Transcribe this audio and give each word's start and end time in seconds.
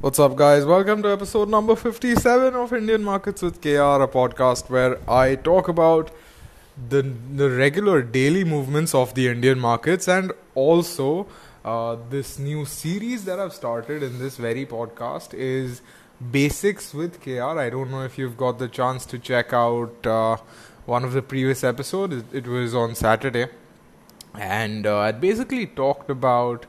What's 0.00 0.20
up, 0.20 0.36
guys? 0.36 0.64
Welcome 0.64 1.02
to 1.02 1.08
episode 1.10 1.48
number 1.48 1.74
57 1.74 2.54
of 2.54 2.72
Indian 2.72 3.02
Markets 3.02 3.42
with 3.42 3.60
KR, 3.60 4.00
a 4.00 4.06
podcast 4.06 4.70
where 4.70 4.96
I 5.10 5.34
talk 5.34 5.66
about 5.66 6.12
the, 6.88 7.02
the 7.02 7.50
regular 7.50 8.02
daily 8.02 8.44
movements 8.44 8.94
of 8.94 9.14
the 9.14 9.26
Indian 9.26 9.58
markets 9.58 10.06
and 10.06 10.30
also 10.54 11.26
uh, 11.64 11.96
this 12.10 12.38
new 12.38 12.64
series 12.64 13.24
that 13.24 13.40
I've 13.40 13.52
started 13.52 14.04
in 14.04 14.20
this 14.20 14.36
very 14.36 14.64
podcast 14.64 15.34
is 15.34 15.82
Basics 16.30 16.94
with 16.94 17.20
KR. 17.20 17.58
I 17.58 17.68
don't 17.68 17.90
know 17.90 18.04
if 18.04 18.18
you've 18.18 18.36
got 18.36 18.60
the 18.60 18.68
chance 18.68 19.04
to 19.06 19.18
check 19.18 19.52
out 19.52 20.06
uh, 20.06 20.36
one 20.86 21.02
of 21.02 21.12
the 21.12 21.22
previous 21.22 21.64
episodes, 21.64 22.22
it, 22.32 22.46
was 22.46 22.72
on 22.72 22.94
Saturday, 22.94 23.46
and 24.32 24.86
uh, 24.86 24.98
I 24.98 25.10
basically 25.10 25.66
talked 25.66 26.08
about 26.08 26.66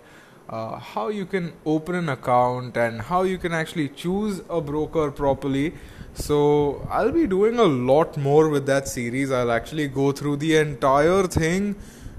uh, 0.50 0.80
how 0.80 1.10
you 1.10 1.26
can 1.26 1.54
open 1.66 1.96
an 1.96 2.10
account 2.10 2.76
and 2.76 3.02
how 3.02 3.22
you 3.22 3.38
can 3.38 3.54
actually 3.54 3.88
choose 3.90 4.42
a 4.50 4.60
broker 4.60 5.12
properly. 5.12 5.74
So, 6.16 6.88
I'll 6.90 7.12
be 7.12 7.28
doing 7.28 7.60
a 7.60 7.64
lot 7.64 8.18
more 8.18 8.50
with 8.50 8.66
that 8.66 8.88
series. 8.88 9.32
I'll 9.32 9.52
actually 9.52 9.88
go 9.88 10.12
through 10.12 10.38
the 10.38 10.58
entire 10.58 11.28
thing, 11.28 11.76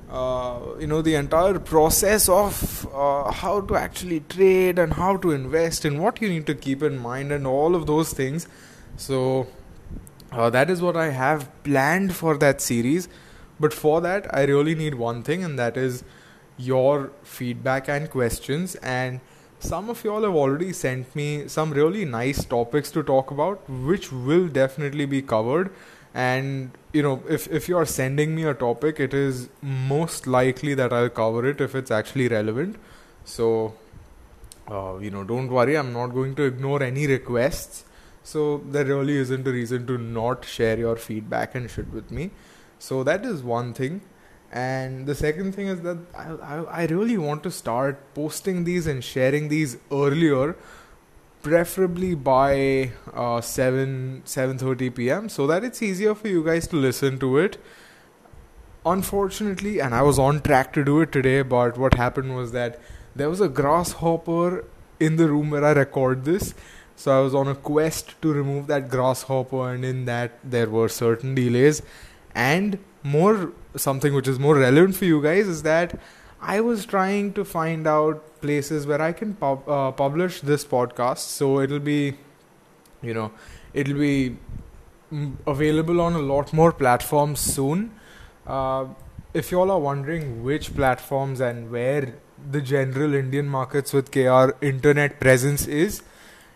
uh, 0.09 0.61
you 0.79 0.87
know, 0.87 1.02
the 1.02 1.16
entire 1.16 1.59
process 1.59 2.29
of 2.29 2.87
uh, 2.95 3.33
how 3.33 3.61
to 3.62 3.74
actually 3.74 4.21
trade 4.21 4.79
and 4.79 4.93
how 4.95 5.16
to 5.16 5.33
invest 5.33 5.85
and 5.85 6.01
what 6.01 6.23
you 6.23 6.29
need 6.29 6.47
to 6.47 6.55
keep 6.55 6.83
in 6.83 6.99
mind 6.99 7.33
and 7.33 7.47
all 7.47 7.74
of 7.74 7.87
those 7.87 8.12
things. 8.12 8.47
So, 8.97 9.49
uh, 10.30 10.49
that 10.51 10.71
is 10.71 10.80
what 10.80 10.97
I 10.97 11.10
have 11.10 11.51
planned 11.65 12.15
for 12.15 12.37
that 12.38 12.60
series. 12.60 13.09
But 13.59 13.74
for 13.74 14.01
that, 14.01 14.33
I 14.35 14.45
really 14.45 14.74
need 14.74 14.95
one 14.95 15.23
thing, 15.23 15.45
and 15.45 15.59
that 15.59 15.77
is 15.77 16.05
your 16.60 17.10
feedback 17.23 17.88
and 17.88 18.10
questions. 18.10 18.74
And 18.77 19.20
some 19.59 19.91
of 19.91 20.02
y'all 20.05 20.23
have 20.23 20.34
already 20.34 20.73
sent 20.73 21.14
me 21.14 21.48
some 21.48 21.73
really 21.73 22.05
nice 22.05 22.45
topics 22.45 22.91
to 22.92 23.02
talk 23.02 23.30
about, 23.30 23.68
which 23.68 24.12
will 24.12 24.48
definitely 24.48 25.07
be 25.07 25.23
covered. 25.23 25.70
And 26.15 26.73
you 26.93 27.02
know, 27.02 27.23
if 27.29 27.46
if 27.48 27.68
you 27.68 27.76
are 27.76 27.87
sending 27.87 28.35
me 28.35 28.45
a 28.45 28.54
topic, 28.54 28.98
it 28.98 29.15
is 29.15 29.48
most 29.62 30.26
likely 30.26 30.74
that 30.74 30.93
I'll 30.93 31.09
cover 31.09 31.46
it 31.48 31.60
if 31.60 31.74
it's 31.74 31.90
actually 31.90 32.29
relevant. 32.29 32.76
So, 33.24 33.74
uh, 34.68 34.96
you 35.01 35.10
know, 35.10 35.23
don't 35.24 35.48
worry, 35.48 35.76
I'm 35.76 35.92
not 35.92 36.09
going 36.09 36.35
to 36.37 36.42
ignore 36.45 36.82
any 36.82 37.07
requests. 37.07 37.85
So 38.23 38.59
there 38.59 38.85
really 38.85 39.16
isn't 39.16 39.46
a 39.46 39.52
reason 39.52 39.87
to 39.87 39.98
not 39.98 40.45
share 40.45 40.79
your 40.79 40.96
feedback 40.96 41.54
and 41.54 41.70
shit 41.70 41.92
with 41.92 42.10
me. 42.10 42.30
So 42.79 43.04
that 43.04 43.24
is 43.24 43.42
one 43.42 43.73
thing 43.73 44.01
and 44.52 45.06
the 45.06 45.15
second 45.15 45.54
thing 45.54 45.68
is 45.68 45.80
that 45.82 45.98
I, 46.15 46.24
I, 46.24 46.82
I, 46.82 46.87
really 46.87 47.16
want 47.16 47.45
to 47.45 47.52
start 47.52 47.98
posting 48.15 48.65
these 48.65 48.88
and 48.88 49.02
sharing 49.02 49.48
these 49.48 49.76
earlier 49.92 50.57
preferably 51.42 52.16
by 52.16 52.90
uh, 53.15 53.40
7 53.40 54.23
7.30 54.26 54.95
pm 54.95 55.29
so 55.29 55.46
that 55.46 55.62
it's 55.62 55.80
easier 55.82 56.16
for 56.16 56.26
you 56.26 56.45
guys 56.45 56.66
to 56.68 56.76
listen 56.76 57.18
to 57.20 57.38
it. 57.38 57.59
Unfortunately 58.84 59.79
and 59.79 59.95
i 59.95 60.01
was 60.01 60.18
on 60.18 60.40
track 60.40 60.73
to 60.73 60.82
do 60.82 61.01
it 61.01 61.12
today 61.12 61.42
but 61.42 61.76
what 61.76 61.95
happened 61.95 62.35
was 62.35 62.52
that 62.52 62.80
there 63.14 63.29
was 63.29 63.40
a 63.40 63.48
grasshopper 63.48 64.64
in 64.98 65.16
the 65.16 65.28
room 65.28 65.50
where 65.50 65.64
i 65.64 65.72
record 65.72 66.25
this 66.25 66.54
so 66.97 67.16
i 67.16 67.20
was 67.20 67.34
on 67.34 67.47
a 67.47 67.54
quest 67.54 68.14
to 68.22 68.32
remove 68.32 68.69
that 68.69 68.88
grasshopper 68.88 69.69
and 69.72 69.84
in 69.84 70.06
that 70.06 70.38
there 70.42 70.69
were 70.69 70.88
certain 70.88 71.34
delays. 71.34 71.82
And 72.34 72.78
more 73.03 73.53
something 73.76 74.15
which 74.15 74.28
is 74.28 74.38
more 74.38 74.56
relevant 74.56 74.97
for 74.97 75.04
you 75.04 75.22
guys 75.22 75.47
is 75.47 75.62
that 75.62 75.98
I 76.41 76.60
was 76.60 76.87
trying 76.87 77.32
to 77.34 77.44
find 77.44 77.87
out 77.87 78.41
places 78.41 78.87
where 78.87 79.00
I 79.00 79.12
can 79.12 79.34
pub- 79.34 79.69
uh, 79.69 79.92
publish 79.92 80.41
this 80.41 80.65
podcast. 80.65 81.19
So 81.19 81.60
it'll 81.60 81.78
be, 81.78 82.15
you 83.03 83.12
know, 83.12 83.32
it'll 83.75 83.98
be 83.98 84.37
mm, 85.12 85.34
available 85.47 86.00
on 86.00 86.15
a 86.15 86.19
lot 86.19 86.53
more 86.53 86.72
platforms 86.72 87.41
soon. 87.41 87.92
Uh, 88.47 88.86
if 89.34 89.52
you 89.52 89.60
all 89.60 89.70
are 89.70 89.78
wondering 89.78 90.42
which 90.42 90.75
platforms 90.75 91.41
and 91.41 91.70
where 91.70 92.14
the 92.50 92.60
general 92.60 93.14
Indian 93.14 93.46
markets 93.46 93.92
with 93.92 94.10
KR 94.10 94.52
internet 94.62 95.20
presence 95.20 95.66
is, 95.66 96.02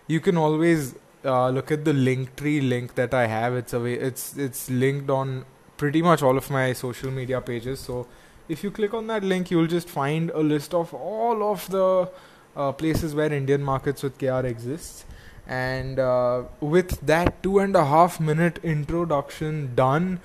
you 0.06 0.18
can 0.18 0.36
always 0.36 0.94
uh, 1.24 1.50
look 1.50 1.70
at 1.70 1.84
the 1.84 1.92
Linktree 1.92 2.66
link 2.66 2.94
that 2.94 3.12
I 3.14 3.26
have. 3.26 3.54
It's 3.54 3.72
away. 3.72 3.94
It's 3.94 4.36
it's 4.36 4.70
linked 4.70 5.10
on 5.10 5.44
pretty 5.76 6.02
much 6.02 6.22
all 6.22 6.36
of 6.36 6.50
my 6.50 6.72
social 6.72 7.10
media 7.10 7.40
pages. 7.40 7.80
So 7.80 8.06
if 8.48 8.62
you 8.62 8.70
click 8.70 8.94
on 8.94 9.06
that 9.08 9.24
link, 9.24 9.50
you'll 9.50 9.66
just 9.66 9.88
find 9.88 10.30
a 10.30 10.40
list 10.40 10.74
of 10.74 10.92
all 10.94 11.50
of 11.50 11.68
the 11.70 12.10
uh, 12.56 12.72
places 12.72 13.14
where 13.14 13.32
Indian 13.32 13.62
markets 13.62 14.02
with 14.02 14.18
KR 14.18 14.46
exists. 14.46 15.04
And 15.46 15.98
uh, 15.98 16.44
with 16.60 17.00
that 17.02 17.42
two 17.42 17.58
and 17.58 17.76
a 17.76 17.84
half 17.84 18.20
minute 18.20 18.58
introduction 18.62 19.74
done, 19.74 20.20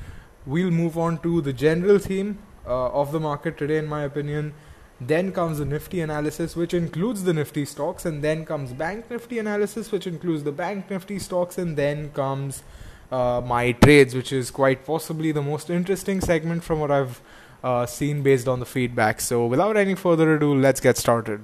we'll 0.45 0.71
move 0.71 0.97
on 0.97 1.19
to 1.19 1.41
the 1.41 1.53
general 1.53 1.97
theme 1.97 2.39
uh, 2.65 2.89
of 2.89 3.11
the 3.11 3.19
market 3.19 3.57
today, 3.57 3.77
in 3.77 3.87
my 3.87 4.03
opinion. 4.03 4.53
Then 5.01 5.31
comes 5.31 5.59
the 5.59 5.65
Nifty 5.65 6.01
analysis, 6.01 6.55
which 6.55 6.73
includes 6.73 7.23
the 7.23 7.33
Nifty 7.33 7.65
stocks, 7.65 8.05
and 8.05 8.21
then 8.21 8.45
comes 8.45 8.73
Bank 8.73 9.09
Nifty 9.09 9.39
analysis, 9.39 9.91
which 9.91 10.05
includes 10.05 10.43
the 10.43 10.51
Bank 10.51 10.89
Nifty 10.89 11.19
stocks, 11.19 11.57
and 11.57 11.77
then 11.77 12.11
comes 12.11 12.63
uh, 13.11 13.41
my 13.45 13.71
trades, 13.73 14.13
which 14.15 14.31
is 14.31 14.51
quite 14.51 14.85
possibly 14.85 15.31
the 15.31 15.41
most 15.41 15.69
interesting 15.69 16.21
segment 16.21 16.63
from 16.63 16.79
what 16.79 16.91
I've 16.91 17.21
uh, 17.63 17.85
seen 17.85 18.21
based 18.21 18.47
on 18.47 18.59
the 18.59 18.65
feedback. 18.65 19.21
So, 19.21 19.45
without 19.45 19.77
any 19.77 19.95
further 19.95 20.35
ado, 20.35 20.53
let's 20.53 20.79
get 20.79 20.97
started. 20.97 21.41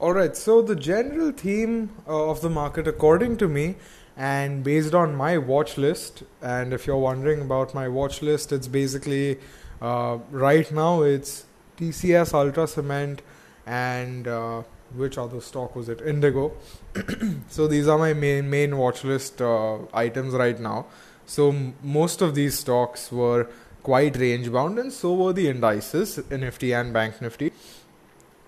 Alright, 0.00 0.36
so 0.36 0.62
the 0.62 0.74
general 0.74 1.30
theme 1.30 1.90
uh, 2.08 2.30
of 2.30 2.40
the 2.40 2.50
market, 2.50 2.88
according 2.88 3.36
to 3.36 3.46
me, 3.46 3.76
and 4.16 4.64
based 4.64 4.94
on 4.94 5.14
my 5.14 5.38
watch 5.38 5.78
list, 5.78 6.24
and 6.42 6.72
if 6.72 6.86
you're 6.88 6.98
wondering 6.98 7.40
about 7.40 7.72
my 7.72 7.86
watch 7.86 8.20
list, 8.20 8.52
it's 8.52 8.66
basically 8.66 9.38
uh, 9.80 10.18
right 10.30 10.70
now 10.72 11.02
it's 11.02 11.44
TCS 11.76 12.34
Ultra 12.34 12.66
Cement 12.66 13.22
and 13.64 14.26
uh, 14.26 14.62
which 14.96 15.18
other 15.18 15.40
stock 15.40 15.74
was 15.76 15.88
it? 15.88 16.00
Indigo. 16.00 16.52
so 17.48 17.66
these 17.66 17.88
are 17.88 17.98
my 17.98 18.12
main 18.12 18.48
main 18.50 18.76
watch 18.76 19.04
list 19.04 19.40
uh, 19.40 19.78
items 19.92 20.34
right 20.34 20.58
now. 20.58 20.86
So 21.26 21.50
m- 21.50 21.74
most 21.82 22.22
of 22.22 22.34
these 22.34 22.58
stocks 22.58 23.10
were 23.12 23.48
quite 23.82 24.16
range 24.16 24.52
bound, 24.52 24.78
and 24.78 24.92
so 24.92 25.14
were 25.14 25.32
the 25.32 25.48
indices, 25.48 26.20
Nifty 26.30 26.72
and 26.72 26.92
Bank 26.92 27.20
Nifty. 27.20 27.52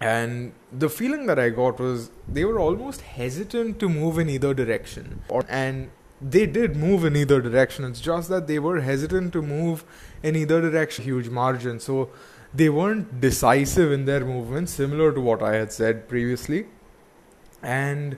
And 0.01 0.53
the 0.71 0.89
feeling 0.89 1.27
that 1.27 1.39
I 1.39 1.51
got 1.51 1.79
was 1.81 2.11
they 2.29 2.45
were 2.45 2.59
almost 2.59 3.01
hesitant 3.01 3.79
to 3.81 3.89
move 3.89 4.19
in 4.19 4.29
either 4.29 4.53
direction, 4.53 5.23
or, 5.29 5.45
and 5.49 5.91
they 6.21 6.47
did 6.47 6.77
move 6.77 7.05
in 7.05 7.17
either 7.17 7.41
direction. 7.41 7.85
It's 7.85 8.01
just 8.01 8.29
that 8.29 8.47
they 8.47 8.59
were 8.59 8.81
hesitant 8.81 9.33
to 9.33 9.43
move 9.43 9.85
in 10.23 10.37
either 10.37 10.61
direction. 10.61 11.05
Huge 11.05 11.29
margin. 11.29 11.81
So 11.81 12.11
they 12.55 12.69
weren't 12.69 13.21
decisive 13.21 13.91
in 13.91 14.05
their 14.05 14.25
movements, 14.25 14.73
similar 14.73 15.13
to 15.13 15.21
what 15.21 15.43
I 15.43 15.55
had 15.57 15.73
said 15.73 16.09
previously. 16.09 16.67
And 17.63 18.17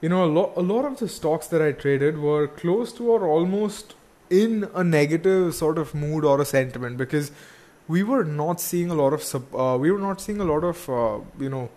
you 0.00 0.08
know, 0.08 0.24
a 0.24 0.30
lot 0.38 0.52
a 0.56 0.62
lot 0.62 0.84
of 0.84 0.98
the 0.98 1.08
stocks 1.08 1.46
that 1.48 1.62
I 1.62 1.72
traded 1.72 2.18
were 2.18 2.46
close 2.48 2.92
to 2.94 3.10
or 3.10 3.26
almost 3.26 3.94
in 4.30 4.68
a 4.74 4.84
negative 4.84 5.54
sort 5.54 5.78
of 5.78 5.94
mood 5.94 6.24
or 6.24 6.40
a 6.40 6.44
sentiment 6.44 6.98
because 6.98 7.32
we 7.88 8.02
were 8.02 8.24
not 8.24 8.60
seeing 8.60 8.90
a 8.90 8.94
lot 8.94 9.12
of 9.12 9.54
uh, 9.54 9.76
we 9.78 9.90
were 9.90 9.98
not 9.98 10.20
seeing 10.20 10.40
a 10.40 10.44
lot 10.44 10.64
of 10.64 10.88
uh, 10.90 11.18
you 11.40 11.48
know 11.48 11.70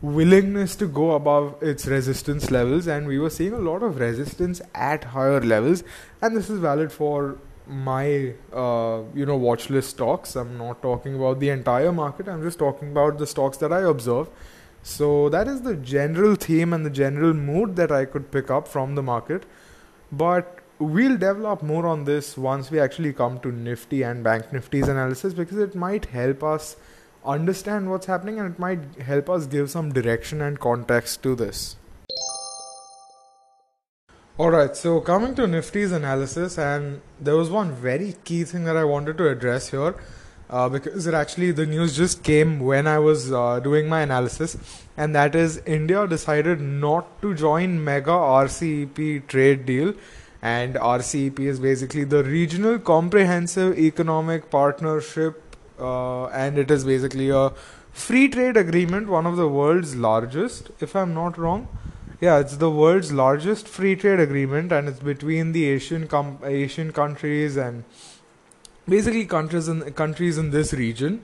willingness 0.00 0.76
to 0.76 0.86
go 0.86 1.12
above 1.12 1.62
its 1.62 1.86
resistance 1.86 2.50
levels 2.50 2.86
and 2.86 3.06
we 3.06 3.18
were 3.18 3.30
seeing 3.30 3.54
a 3.54 3.58
lot 3.58 3.82
of 3.82 3.98
resistance 3.98 4.60
at 4.74 5.02
higher 5.04 5.40
levels 5.40 5.82
and 6.20 6.36
this 6.36 6.50
is 6.50 6.58
valid 6.58 6.92
for 6.92 7.38
my 7.66 8.34
uh, 8.52 9.02
you 9.14 9.26
know 9.26 9.36
watch 9.36 9.70
list 9.70 9.90
stocks. 9.90 10.36
I'm 10.36 10.58
not 10.58 10.82
talking 10.82 11.14
about 11.14 11.40
the 11.40 11.50
entire 11.50 11.92
market. 11.92 12.28
I'm 12.28 12.42
just 12.42 12.58
talking 12.58 12.90
about 12.90 13.18
the 13.18 13.26
stocks 13.26 13.56
that 13.58 13.72
i 13.72 13.80
observe. 13.80 14.28
So 14.82 15.28
that 15.30 15.48
is 15.48 15.62
the 15.62 15.76
general 15.76 16.34
theme 16.34 16.72
and 16.72 16.84
the 16.84 16.90
general 16.90 17.32
mood 17.32 17.76
that 17.76 17.90
i 17.90 18.04
could 18.04 18.30
pick 18.30 18.50
up 18.50 18.68
from 18.68 18.94
the 18.94 19.02
market. 19.02 19.44
But 20.12 20.58
we'll 20.78 21.16
develop 21.16 21.62
more 21.62 21.86
on 21.86 22.04
this 22.04 22.36
once 22.36 22.70
we 22.70 22.78
actually 22.80 23.12
come 23.12 23.38
to 23.40 23.52
nifty 23.52 24.02
and 24.02 24.22
bank 24.22 24.52
nifty's 24.52 24.88
analysis 24.88 25.32
because 25.32 25.58
it 25.58 25.74
might 25.74 26.06
help 26.06 26.42
us 26.42 26.76
understand 27.24 27.90
what's 27.90 28.06
happening 28.06 28.38
and 28.38 28.52
it 28.52 28.58
might 28.58 28.80
help 29.00 29.30
us 29.30 29.46
give 29.46 29.70
some 29.70 29.92
direction 29.92 30.42
and 30.42 30.60
context 30.60 31.22
to 31.22 31.34
this 31.34 31.76
Alright, 34.36 34.76
so 34.76 35.00
coming 35.00 35.36
to 35.36 35.42
Nifty's 35.42 35.92
analysis, 35.92 36.58
and 36.58 37.00
there 37.20 37.36
was 37.36 37.50
one 37.50 37.70
very 37.70 38.16
key 38.24 38.42
thing 38.42 38.64
that 38.64 38.76
I 38.76 38.82
wanted 38.82 39.16
to 39.18 39.28
address 39.28 39.68
here 39.68 39.94
uh, 40.50 40.68
because 40.68 41.06
it 41.06 41.14
actually 41.14 41.52
the 41.52 41.66
news 41.66 41.96
just 41.96 42.24
came 42.24 42.58
when 42.58 42.88
I 42.88 42.98
was 42.98 43.30
uh, 43.32 43.60
doing 43.60 43.88
my 43.88 44.00
analysis, 44.00 44.56
and 44.96 45.14
that 45.14 45.36
is 45.36 45.58
India 45.66 46.08
decided 46.08 46.60
not 46.60 47.22
to 47.22 47.32
join 47.32 47.84
mega 47.84 48.10
RCEP 48.10 49.28
trade 49.28 49.66
deal, 49.66 49.94
and 50.42 50.74
RCEP 50.74 51.38
is 51.38 51.60
basically 51.60 52.02
the 52.02 52.24
Regional 52.24 52.80
Comprehensive 52.80 53.78
Economic 53.78 54.50
Partnership, 54.50 55.56
uh, 55.78 56.26
and 56.26 56.58
it 56.58 56.72
is 56.72 56.84
basically 56.84 57.30
a 57.30 57.50
free 57.92 58.26
trade 58.26 58.56
agreement, 58.56 59.06
one 59.06 59.26
of 59.26 59.36
the 59.36 59.46
world's 59.46 59.94
largest, 59.94 60.72
if 60.80 60.96
I'm 60.96 61.14
not 61.14 61.38
wrong. 61.38 61.68
Yeah, 62.24 62.38
it's 62.38 62.56
the 62.56 62.70
world's 62.70 63.12
largest 63.12 63.68
free 63.68 63.96
trade 63.96 64.18
agreement, 64.18 64.72
and 64.72 64.88
it's 64.88 65.00
between 65.00 65.52
the 65.52 65.64
Asian 65.68 66.06
com- 66.12 66.38
Asian 66.42 66.90
countries 66.98 67.58
and 67.58 67.84
basically 68.88 69.26
countries 69.32 69.68
in 69.72 69.82
countries 69.98 70.38
in 70.42 70.48
this 70.54 70.72
region. 70.72 71.18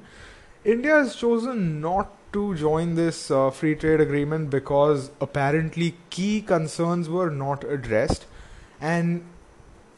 India 0.72 0.96
has 0.96 1.14
chosen 1.20 1.62
not 1.80 2.10
to 2.34 2.42
join 2.54 2.96
this 2.96 3.30
uh, 3.30 3.48
free 3.60 3.74
trade 3.84 4.02
agreement 4.02 4.50
because 4.50 5.10
apparently 5.28 5.94
key 6.10 6.42
concerns 6.42 7.08
were 7.08 7.30
not 7.30 7.64
addressed, 7.78 8.26
and 8.78 9.24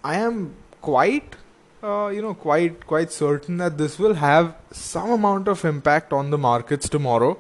I 0.05 0.19
am 0.29 0.55
quite 0.93 1.35
uh, 1.83 2.13
you 2.15 2.23
know 2.29 2.37
quite 2.47 2.87
quite 2.95 3.11
certain 3.11 3.57
that 3.65 3.77
this 3.77 3.99
will 3.99 4.15
have 4.23 4.55
some 4.71 5.11
amount 5.19 5.49
of 5.57 5.65
impact 5.75 6.13
on 6.23 6.31
the 6.31 6.43
markets 6.47 6.89
tomorrow. 6.99 7.37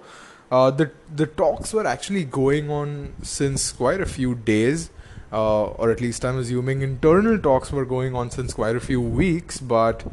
Uh, 0.56 0.70
the 0.70 0.90
the 1.20 1.26
talks 1.26 1.72
were 1.72 1.86
actually 1.90 2.24
going 2.24 2.70
on 2.78 3.14
since 3.22 3.72
quite 3.72 4.02
a 4.06 4.08
few 4.14 4.34
days, 4.48 4.90
uh, 5.32 5.64
or 5.82 5.90
at 5.90 6.02
least 6.02 6.26
I'm 6.30 6.38
assuming 6.40 6.82
internal 6.82 7.38
talks 7.38 7.72
were 7.72 7.86
going 7.92 8.14
on 8.14 8.30
since 8.30 8.52
quite 8.52 8.76
a 8.76 8.80
few 8.88 9.00
weeks. 9.00 9.60
But 9.60 10.04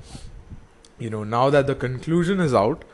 you 0.98 1.10
know 1.10 1.26
now 1.26 1.50
that 1.50 1.68
the 1.68 1.76
conclusion 1.76 2.40
is 2.40 2.54
out, 2.54 2.86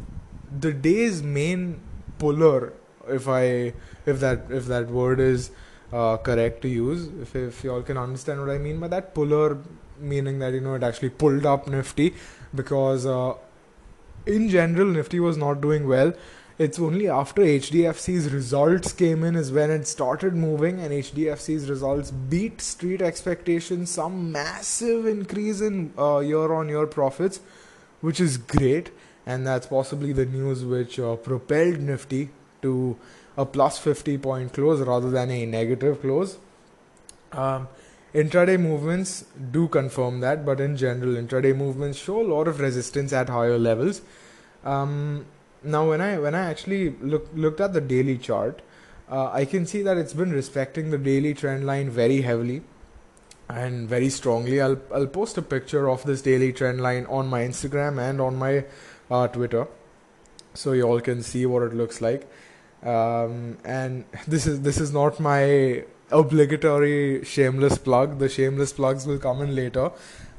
the 0.60 0.74
day's 0.74 1.24
main 1.24 1.80
puller, 2.20 2.74
if 3.08 3.28
I 3.28 3.74
if 4.06 4.20
that 4.20 4.46
if 4.50 4.66
that 4.66 4.90
word 4.90 5.20
is 5.20 5.52
uh, 5.92 6.18
correct 6.18 6.62
to 6.64 6.68
use, 6.68 7.08
if 7.22 7.36
if 7.36 7.64
y'all 7.64 7.82
can 7.82 7.98
understand 7.98 8.40
what 8.42 8.50
I 8.50 8.58
mean 8.58 8.80
by 8.80 8.88
that 8.90 9.14
puller, 9.14 9.58
meaning 10.00 10.40
that 10.40 10.54
you 10.54 10.62
know 10.62 10.76
it 10.76 10.84
actually 10.84 11.10
pulled 11.10 11.46
up 11.46 11.68
Nifty 11.68 12.14
because 12.54 13.06
uh, 13.06 13.34
in 14.26 14.50
general 14.50 14.88
Nifty 14.88 15.20
was 15.20 15.38
not 15.38 15.62
doing 15.62 15.88
well. 15.88 16.14
It's 16.60 16.78
only 16.78 17.10
after 17.10 17.42
HDFC's 17.42 18.32
results 18.32 18.94
came 18.94 19.24
in 19.24 19.36
is 19.36 19.52
when 19.52 19.72
it 19.72 19.88
started 19.88 20.36
moving, 20.36 20.80
and 20.80 20.92
HDFC's 20.92 21.68
results 21.70 22.12
beat 22.12 22.62
street 22.62 23.02
expectations. 23.02 23.90
Some 23.90 24.32
massive 24.32 25.08
increase 25.08 25.62
in 25.62 25.94
uh, 25.98 26.20
year-on-year 26.20 26.88
profits, 26.88 27.40
which 28.02 28.20
is 28.20 28.38
great, 28.38 28.92
and 29.26 29.48
that's 29.48 29.66
possibly 29.66 30.14
the 30.14 30.26
news 30.26 30.64
which 30.64 31.00
uh, 31.00 31.16
propelled 31.16 31.80
Nifty 31.80 32.30
to 32.62 32.98
a 33.36 33.46
plus 33.46 33.80
50 33.80 34.20
point 34.20 34.54
close 34.54 34.80
rather 34.82 35.10
than 35.10 35.32
a 35.32 35.46
negative 35.48 36.02
close. 36.02 36.38
Um, 37.32 37.68
Intraday 38.14 38.60
movements 38.60 39.26
do 39.52 39.68
confirm 39.68 40.20
that, 40.20 40.46
but 40.46 40.60
in 40.60 40.78
general, 40.78 41.16
intraday 41.16 41.56
movements 41.56 41.98
show 41.98 42.22
a 42.22 42.28
lot 42.28 42.48
of 42.48 42.60
resistance 42.60 43.12
at 43.12 43.28
higher 43.28 43.58
levels. 43.58 44.04
Um, 44.64 45.26
now, 45.64 45.90
when 45.90 46.02
I 46.02 46.20
when 46.20 46.36
I 46.36 46.50
actually 46.50 46.92
look, 47.02 47.30
looked 47.34 47.62
at 47.62 47.74
the 47.74 47.82
daily 47.82 48.18
chart, 48.18 48.62
uh, 49.10 49.30
I 49.32 49.46
can 49.46 49.66
see 49.66 49.82
that 49.84 49.98
it's 49.98 50.14
been 50.14 50.32
respecting 50.32 50.90
the 50.92 50.98
daily 50.98 51.34
trend 51.34 51.66
line 51.66 51.90
very 51.90 52.22
heavily 52.22 52.64
and 53.50 53.88
very 53.88 54.10
strongly. 54.10 54.62
I'll 54.62 54.80
I'll 54.94 55.08
post 55.08 55.38
a 55.38 55.42
picture 55.42 55.90
of 55.90 56.04
this 56.04 56.22
daily 56.22 56.52
trend 56.54 56.82
line 56.82 57.06
on 57.08 57.28
my 57.28 57.42
Instagram 57.42 58.00
and 58.00 58.22
on 58.22 58.36
my 58.38 58.66
uh, 59.10 59.28
Twitter, 59.28 59.68
so 60.54 60.74
you 60.74 60.84
all 60.84 61.00
can 61.00 61.22
see 61.22 61.46
what 61.46 61.64
it 61.64 61.74
looks 61.74 62.02
like. 62.02 62.28
Um, 62.84 63.58
and 63.64 64.06
this 64.28 64.48
is 64.48 64.62
this 64.62 64.80
is 64.80 64.92
not 64.92 65.20
my 65.20 65.84
obligatory 66.12 67.24
shameless 67.24 67.78
plug. 67.78 68.20
The 68.20 68.30
shameless 68.30 68.74
plugs 68.74 69.06
will 69.06 69.20
come 69.20 69.42
in 69.42 69.56
later. 69.56 69.92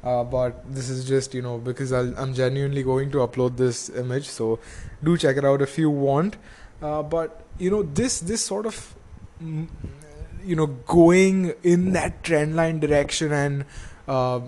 Uh, 0.04 0.22
but 0.22 0.62
this 0.74 0.90
is 0.90 1.06
just 1.08 1.32
you 1.32 1.40
know 1.40 1.56
because 1.56 1.90
i 1.90 2.00
am 2.22 2.34
genuinely 2.34 2.82
going 2.82 3.10
to 3.10 3.18
upload 3.26 3.56
this 3.56 3.88
image 4.00 4.26
so 4.28 4.58
do 5.02 5.16
check 5.16 5.38
it 5.38 5.46
out 5.46 5.62
if 5.62 5.78
you 5.78 5.88
want 5.88 6.36
uh, 6.82 7.02
but 7.02 7.40
you 7.58 7.70
know 7.70 7.82
this 7.82 8.20
this 8.20 8.44
sort 8.44 8.66
of 8.66 8.94
mm, 9.42 9.66
you 10.44 10.54
know 10.54 10.66
going 10.66 11.54
in 11.62 11.92
that 11.94 12.22
trend 12.22 12.54
line 12.54 12.78
direction 12.80 13.32
and 13.32 13.64
uh, 14.06 14.40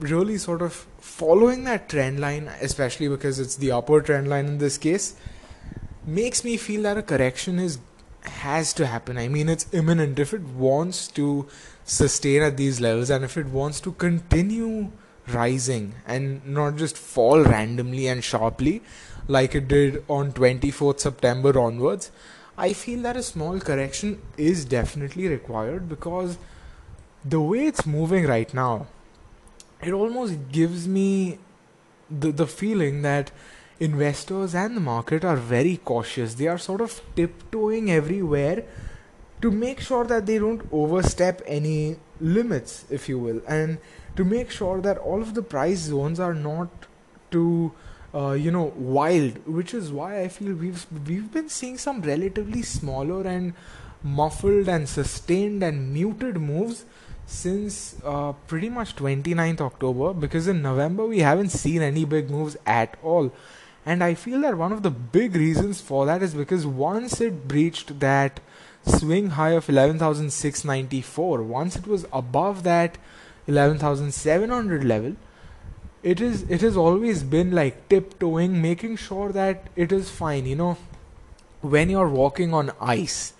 really 0.00 0.38
sort 0.38 0.62
of 0.62 0.72
following 0.98 1.64
that 1.64 1.90
trend 1.90 2.18
line 2.18 2.50
especially 2.62 3.06
because 3.06 3.38
it's 3.38 3.56
the 3.56 3.70
upper 3.70 4.00
trend 4.00 4.28
line 4.28 4.46
in 4.46 4.56
this 4.56 4.78
case 4.78 5.14
makes 6.06 6.42
me 6.42 6.56
feel 6.56 6.82
that 6.82 6.96
a 6.96 7.02
correction 7.02 7.58
is 7.58 7.78
has 8.28 8.72
to 8.74 8.86
happen. 8.86 9.18
I 9.18 9.28
mean, 9.28 9.48
it's 9.48 9.66
imminent. 9.72 10.18
If 10.18 10.34
it 10.34 10.42
wants 10.42 11.08
to 11.08 11.46
sustain 11.86 12.42
at 12.42 12.56
these 12.56 12.80
levels 12.80 13.10
and 13.10 13.24
if 13.24 13.36
it 13.38 13.46
wants 13.46 13.80
to 13.80 13.92
continue 13.92 14.90
rising 15.28 15.94
and 16.06 16.44
not 16.44 16.76
just 16.76 16.96
fall 16.98 17.42
randomly 17.42 18.06
and 18.08 18.22
sharply 18.22 18.82
like 19.28 19.54
it 19.54 19.68
did 19.68 20.04
on 20.08 20.32
24th 20.32 21.00
September 21.00 21.58
onwards, 21.58 22.10
I 22.58 22.72
feel 22.72 23.02
that 23.02 23.16
a 23.16 23.22
small 23.22 23.60
correction 23.60 24.20
is 24.36 24.64
definitely 24.64 25.28
required 25.28 25.88
because 25.88 26.38
the 27.24 27.40
way 27.40 27.66
it's 27.66 27.86
moving 27.86 28.26
right 28.26 28.52
now, 28.52 28.86
it 29.82 29.92
almost 29.92 30.34
gives 30.50 30.86
me 30.88 31.38
the 32.08 32.30
the 32.30 32.46
feeling 32.46 33.02
that 33.02 33.30
investors 33.78 34.54
and 34.54 34.76
the 34.76 34.80
market 34.80 35.24
are 35.24 35.36
very 35.36 35.76
cautious. 35.84 36.34
They 36.34 36.46
are 36.46 36.58
sort 36.58 36.80
of 36.80 37.00
tiptoeing 37.14 37.90
everywhere 37.90 38.64
to 39.46 39.52
make 39.52 39.80
sure 39.80 40.04
that 40.04 40.26
they 40.26 40.38
don't 40.38 40.62
overstep 40.72 41.40
any 41.46 41.96
limits, 42.20 42.84
if 42.90 43.08
you 43.08 43.18
will, 43.18 43.40
and 43.46 43.78
to 44.16 44.24
make 44.24 44.50
sure 44.50 44.80
that 44.80 44.98
all 44.98 45.22
of 45.22 45.34
the 45.34 45.42
price 45.42 45.78
zones 45.90 46.18
are 46.18 46.34
not 46.34 46.86
too, 47.30 47.72
uh, 48.12 48.32
you 48.32 48.50
know, 48.50 48.72
wild. 48.76 49.38
Which 49.46 49.74
is 49.80 49.92
why 49.92 50.20
I 50.22 50.28
feel 50.36 50.54
we've 50.54 50.84
we've 51.06 51.32
been 51.38 51.48
seeing 51.48 51.78
some 51.78 52.02
relatively 52.02 52.62
smaller 52.62 53.20
and 53.34 53.52
muffled 54.02 54.68
and 54.76 54.88
sustained 54.88 55.62
and 55.68 55.92
muted 55.92 56.40
moves 56.48 56.84
since 57.26 57.78
uh, 58.04 58.32
pretty 58.50 58.68
much 58.68 58.94
29th 58.96 59.60
October 59.60 60.12
because 60.24 60.46
in 60.46 60.60
November 60.62 61.06
we 61.12 61.18
haven't 61.28 61.48
seen 61.48 61.82
any 61.82 62.04
big 62.04 62.30
moves 62.30 62.56
at 62.74 62.96
all 63.02 63.32
and 63.84 64.04
I 64.04 64.14
feel 64.14 64.42
that 64.42 64.56
one 64.60 64.72
of 64.76 64.84
the 64.84 64.92
big 65.16 65.34
reasons 65.34 65.80
for 65.80 66.06
that 66.06 66.22
is 66.22 66.34
because 66.34 66.64
once 66.82 67.20
it 67.20 67.48
breached 67.48 67.98
that 67.98 68.38
swing 68.86 69.30
high 69.30 69.50
of 69.50 69.68
11,694, 69.68 71.42
once 71.42 71.76
it 71.76 71.86
was 71.86 72.06
above 72.12 72.62
that 72.62 72.98
11,700 73.46 74.84
level, 74.84 75.16
it 76.02 76.20
is 76.20 76.42
it 76.42 76.60
has 76.60 76.76
always 76.76 77.22
been 77.24 77.52
like 77.52 77.88
tiptoeing, 77.88 78.60
making 78.62 78.96
sure 78.96 79.32
that 79.32 79.68
it 79.74 79.92
is 79.92 80.10
fine. 80.10 80.46
You 80.46 80.56
know, 80.56 80.78
when 81.62 81.90
you're 81.90 82.08
walking 82.08 82.54
on 82.54 82.72
ice, 82.80 83.32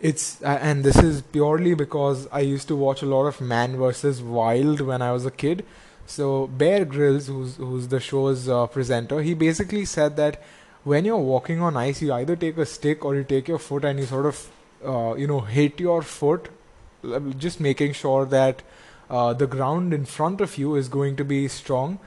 it's 0.00 0.42
uh, 0.42 0.58
and 0.62 0.82
this 0.84 0.96
is 0.96 1.20
purely 1.22 1.74
because 1.74 2.26
I 2.32 2.40
used 2.40 2.68
to 2.68 2.76
watch 2.76 3.02
a 3.02 3.06
lot 3.06 3.26
of 3.26 3.40
Man 3.40 3.76
vs 3.76 4.22
Wild 4.22 4.80
when 4.80 5.02
I 5.02 5.12
was 5.12 5.26
a 5.26 5.30
kid. 5.30 5.64
So 6.06 6.46
Bear 6.46 6.84
Grylls, 6.84 7.26
who's 7.26 7.56
who's 7.56 7.88
the 7.88 8.00
show's 8.00 8.48
uh, 8.48 8.66
presenter, 8.66 9.20
he 9.22 9.34
basically 9.34 9.84
said 9.84 10.16
that 10.16 10.42
when 10.84 11.04
you're 11.04 11.16
walking 11.16 11.60
on 11.62 11.76
ice, 11.76 12.02
you 12.02 12.12
either 12.12 12.36
take 12.36 12.58
a 12.58 12.66
stick 12.66 13.04
or 13.04 13.14
you 13.14 13.24
take 13.24 13.48
your 13.48 13.58
foot 13.58 13.84
and 13.84 13.98
you 13.98 14.06
sort 14.06 14.26
of 14.26 14.48
uh, 14.84 15.14
you 15.14 15.26
know 15.26 15.40
hit 15.40 15.80
your 15.80 16.02
foot, 16.02 16.48
just 17.36 17.60
making 17.60 17.92
sure 17.92 18.24
that 18.26 18.62
uh, 19.10 19.32
the 19.32 19.46
ground 19.46 19.92
in 19.92 20.04
front 20.04 20.40
of 20.40 20.56
you 20.58 20.74
is 20.74 20.88
going 20.88 21.16
to 21.16 21.24
be 21.24 21.48
strong. 21.48 21.98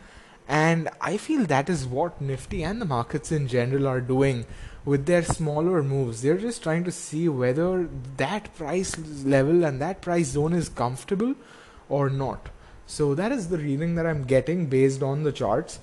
And 0.48 0.90
I 1.02 1.18
feel 1.18 1.46
that 1.46 1.70
is 1.70 1.86
what 1.86 2.22
Nifty 2.22 2.64
and 2.64 2.80
the 2.82 2.86
markets 2.86 3.32
in 3.32 3.48
general 3.48 3.86
are 3.86 4.00
doing 4.00 4.46
with 4.86 5.06
their 5.06 5.24
smaller 5.24 5.84
moves. 5.84 6.22
They're 6.22 6.38
just 6.38 6.64
trying 6.64 6.86
to 6.86 6.92
see 6.92 7.28
whether 7.28 7.90
that 8.16 8.56
price 8.56 8.98
level 9.26 9.66
and 9.66 9.82
that 9.82 10.02
price 10.02 10.28
zone 10.28 10.54
is 10.54 10.70
comfortable 10.70 11.36
or 11.90 12.10
not. 12.10 12.48
So 12.86 13.14
that 13.16 13.34
is 13.34 13.50
the 13.50 13.58
reading 13.58 13.96
that 13.96 14.08
I'm 14.08 14.24
getting 14.24 14.68
based 14.68 15.04
on 15.04 15.24
the 15.24 15.34
charts. 15.34 15.80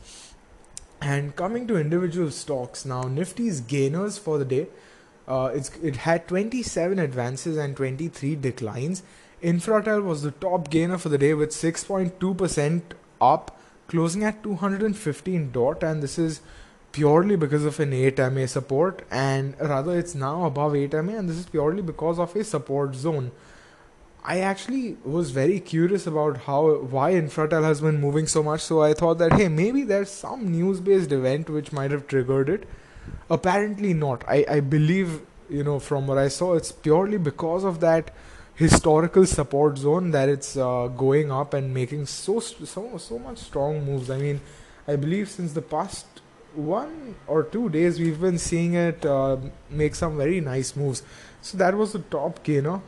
And 1.02 1.36
coming 1.36 1.66
to 1.66 1.76
individual 1.76 2.30
stocks 2.30 2.86
now, 2.86 3.02
Nifty's 3.02 3.60
gainers 3.60 4.16
for 4.18 4.38
the 4.38 4.46
day, 4.46 4.68
uh, 5.26 5.50
it 5.82 5.96
had 5.96 6.28
27 6.28 6.98
advances 6.98 7.56
and 7.56 7.76
23 7.76 8.36
declines. 8.36 9.02
Infratel 9.42 10.02
was 10.02 10.22
the 10.22 10.30
top 10.30 10.70
gainer 10.70 10.98
for 10.98 11.08
the 11.08 11.18
day 11.18 11.34
with 11.34 11.50
6.2% 11.50 12.82
up, 13.20 13.58
closing 13.88 14.24
at 14.24 14.42
215 14.42 15.50
dot, 15.52 15.82
and 15.82 16.02
this 16.02 16.18
is 16.18 16.40
purely 16.92 17.36
because 17.36 17.64
of 17.64 17.80
an 17.80 17.92
8 17.92 18.18
MA 18.32 18.46
support, 18.46 19.02
and 19.10 19.56
rather 19.60 19.98
it's 19.98 20.14
now 20.14 20.44
above 20.44 20.76
8 20.76 20.92
MA, 21.02 21.14
and 21.14 21.28
this 21.28 21.36
is 21.36 21.46
purely 21.46 21.82
because 21.82 22.18
of 22.18 22.34
a 22.36 22.44
support 22.44 22.94
zone. 22.94 23.32
I 24.24 24.40
actually 24.40 24.96
was 25.04 25.32
very 25.32 25.60
curious 25.60 26.06
about 26.06 26.38
how 26.44 26.76
why 26.76 27.12
Infratel 27.12 27.62
has 27.62 27.82
been 27.82 28.00
moving 28.00 28.26
so 28.26 28.42
much, 28.42 28.62
so 28.62 28.80
I 28.82 28.94
thought 28.94 29.18
that 29.18 29.34
hey, 29.34 29.48
maybe 29.48 29.82
there's 29.82 30.10
some 30.10 30.50
news-based 30.50 31.12
event 31.12 31.50
which 31.50 31.72
might 31.72 31.90
have 31.90 32.06
triggered 32.06 32.48
it. 32.48 32.66
Apparently 33.30 33.94
not. 33.94 34.24
I, 34.28 34.44
I 34.48 34.60
believe 34.60 35.20
you 35.48 35.64
know 35.64 35.78
from 35.78 36.06
what 36.06 36.18
I 36.18 36.28
saw, 36.28 36.54
it's 36.54 36.72
purely 36.72 37.18
because 37.18 37.64
of 37.64 37.80
that 37.80 38.12
historical 38.54 39.26
support 39.26 39.78
zone 39.78 40.10
that 40.12 40.28
it's 40.28 40.56
uh, 40.56 40.88
going 40.88 41.32
up 41.32 41.54
and 41.54 41.74
making 41.74 42.06
so 42.06 42.40
so 42.40 42.98
so 42.98 43.18
much 43.18 43.38
strong 43.38 43.84
moves. 43.84 44.10
I 44.10 44.18
mean, 44.18 44.40
I 44.86 44.96
believe 44.96 45.28
since 45.28 45.52
the 45.52 45.62
past 45.62 46.06
one 46.54 47.16
or 47.26 47.42
two 47.42 47.68
days 47.68 47.98
we've 47.98 48.20
been 48.20 48.38
seeing 48.38 48.74
it 48.74 49.04
uh, 49.04 49.36
make 49.70 49.94
some 49.94 50.16
very 50.16 50.40
nice 50.40 50.76
moves. 50.76 51.02
So 51.42 51.58
that 51.58 51.76
was 51.76 51.92
the 51.92 51.98
top 51.98 52.42
gainer. 52.42 52.80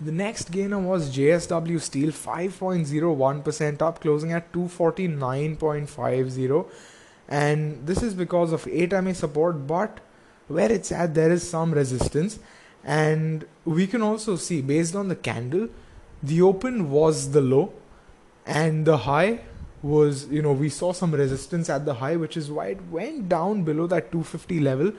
The 0.00 0.12
next 0.12 0.52
gainer 0.52 0.78
was 0.78 1.14
JSW 1.14 1.80
Steel, 1.80 2.12
5.01% 2.12 3.82
up, 3.82 4.00
closing 4.00 4.32
at 4.32 4.52
249.50. 4.52 6.66
And 7.28 7.86
this 7.86 8.02
is 8.02 8.14
because 8.14 8.52
of 8.52 8.66
8 8.66 8.92
MA 9.02 9.12
support, 9.12 9.66
but 9.66 10.00
where 10.46 10.72
it's 10.72 10.90
at, 10.90 11.14
there 11.14 11.30
is 11.30 11.48
some 11.48 11.72
resistance. 11.72 12.38
And 12.84 13.44
we 13.64 13.86
can 13.86 14.02
also 14.02 14.36
see, 14.36 14.62
based 14.62 14.96
on 14.96 15.08
the 15.08 15.16
candle, 15.16 15.68
the 16.22 16.40
open 16.42 16.90
was 16.90 17.32
the 17.32 17.40
low, 17.40 17.72
and 18.46 18.86
the 18.86 18.98
high 18.98 19.40
was 19.82 20.26
you 20.26 20.42
know 20.42 20.52
we 20.52 20.68
saw 20.68 20.92
some 20.92 21.12
resistance 21.14 21.70
at 21.70 21.84
the 21.84 21.94
high 21.94 22.16
which 22.16 22.36
is 22.36 22.50
why 22.50 22.66
it 22.66 22.80
went 22.90 23.28
down 23.28 23.62
below 23.62 23.86
that 23.86 24.10
250 24.10 24.58
level 24.60 24.92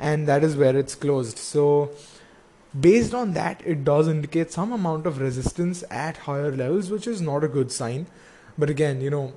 and 0.00 0.26
that 0.26 0.42
is 0.42 0.56
where 0.56 0.76
it's 0.76 0.94
closed 0.94 1.38
so 1.38 1.90
based 2.80 3.14
on 3.14 3.32
that 3.34 3.62
it 3.64 3.84
does 3.84 4.08
indicate 4.08 4.50
some 4.50 4.72
amount 4.72 5.06
of 5.06 5.20
resistance 5.20 5.84
at 5.90 6.16
higher 6.16 6.50
levels 6.50 6.90
which 6.90 7.06
is 7.06 7.20
not 7.20 7.44
a 7.44 7.48
good 7.48 7.70
sign 7.70 8.06
but 8.58 8.68
again 8.68 9.00
you 9.00 9.10
know 9.10 9.32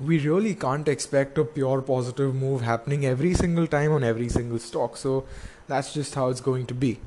we 0.00 0.18
really 0.18 0.54
can't 0.54 0.88
expect 0.88 1.38
a 1.38 1.44
pure 1.44 1.80
positive 1.80 2.34
move 2.34 2.60
happening 2.60 3.06
every 3.06 3.32
single 3.34 3.66
time 3.66 3.92
on 3.92 4.04
every 4.04 4.28
single 4.28 4.58
stock 4.58 4.96
so 4.96 5.24
that's 5.68 5.94
just 5.94 6.14
how 6.14 6.28
it's 6.28 6.40
going 6.40 6.66
to 6.66 6.74
be 6.74 6.98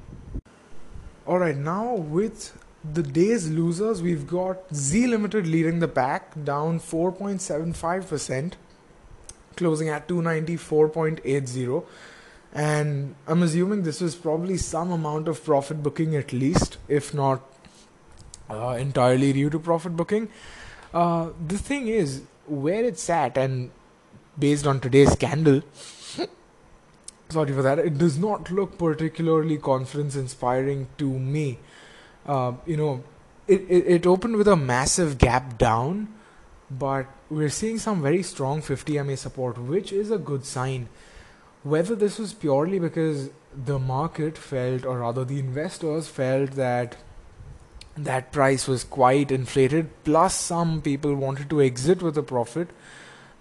all 1.25 1.37
right 1.37 1.57
now 1.57 1.93
with 1.93 2.51
the 2.83 3.03
day's 3.03 3.49
losers, 3.49 4.01
we've 4.01 4.25
got 4.25 4.73
Zee 4.73 5.07
Limited 5.07 5.45
leading 5.45 5.79
the 5.79 5.87
pack, 5.87 6.43
down 6.43 6.79
4.75%, 6.79 8.53
closing 9.55 9.89
at 9.89 10.07
294.80. 10.07 11.85
And 12.53 13.15
I'm 13.27 13.43
assuming 13.43 13.83
this 13.83 14.01
was 14.01 14.15
probably 14.15 14.57
some 14.57 14.91
amount 14.91 15.27
of 15.27 15.43
profit 15.43 15.83
booking 15.83 16.15
at 16.15 16.33
least, 16.33 16.77
if 16.87 17.13
not 17.13 17.43
uh, 18.49 18.69
entirely 18.79 19.33
due 19.33 19.49
to 19.49 19.59
profit 19.59 19.95
booking. 19.95 20.29
Uh, 20.93 21.29
the 21.45 21.57
thing 21.57 21.87
is, 21.87 22.23
where 22.49 22.83
it's 22.83 23.09
at, 23.09 23.37
and 23.37 23.71
based 24.37 24.67
on 24.67 24.79
today's 24.79 25.15
candle, 25.15 25.61
sorry 27.29 27.51
for 27.53 27.61
that, 27.61 27.79
it 27.79 27.97
does 27.97 28.17
not 28.17 28.51
look 28.51 28.77
particularly 28.77 29.57
confidence 29.57 30.15
inspiring 30.15 30.87
to 30.97 31.07
me 31.07 31.59
uh, 32.29 32.53
you 32.65 32.77
know, 32.77 33.03
it, 33.47 33.61
it, 33.61 33.87
it 33.87 34.07
opened 34.07 34.35
with 34.35 34.47
a 34.47 34.55
massive 34.55 35.17
gap 35.17 35.57
down, 35.57 36.07
but 36.69 37.07
we're 37.29 37.49
seeing 37.49 37.79
some 37.79 38.01
very 38.03 38.21
strong 38.21 38.61
50 38.61 39.01
MA 39.01 39.15
support, 39.15 39.57
which 39.57 39.91
is 39.91 40.11
a 40.11 40.19
good 40.19 40.45
sign. 40.45 40.89
Whether 41.63 41.95
this 41.95 42.19
was 42.19 42.33
purely 42.33 42.77
because 42.77 43.31
the 43.65 43.79
market 43.79 44.37
felt, 44.37 44.85
or 44.85 44.99
rather 44.99 45.25
the 45.25 45.39
investors 45.39 46.07
felt 46.07 46.51
that 46.51 46.97
that 48.03 48.31
price 48.31 48.67
was 48.67 48.83
quite 48.83 49.31
inflated, 49.31 49.89
plus 50.03 50.35
some 50.35 50.81
people 50.81 51.15
wanted 51.15 51.49
to 51.49 51.61
exit 51.61 52.01
with 52.01 52.17
a 52.17 52.23
profit, 52.23 52.69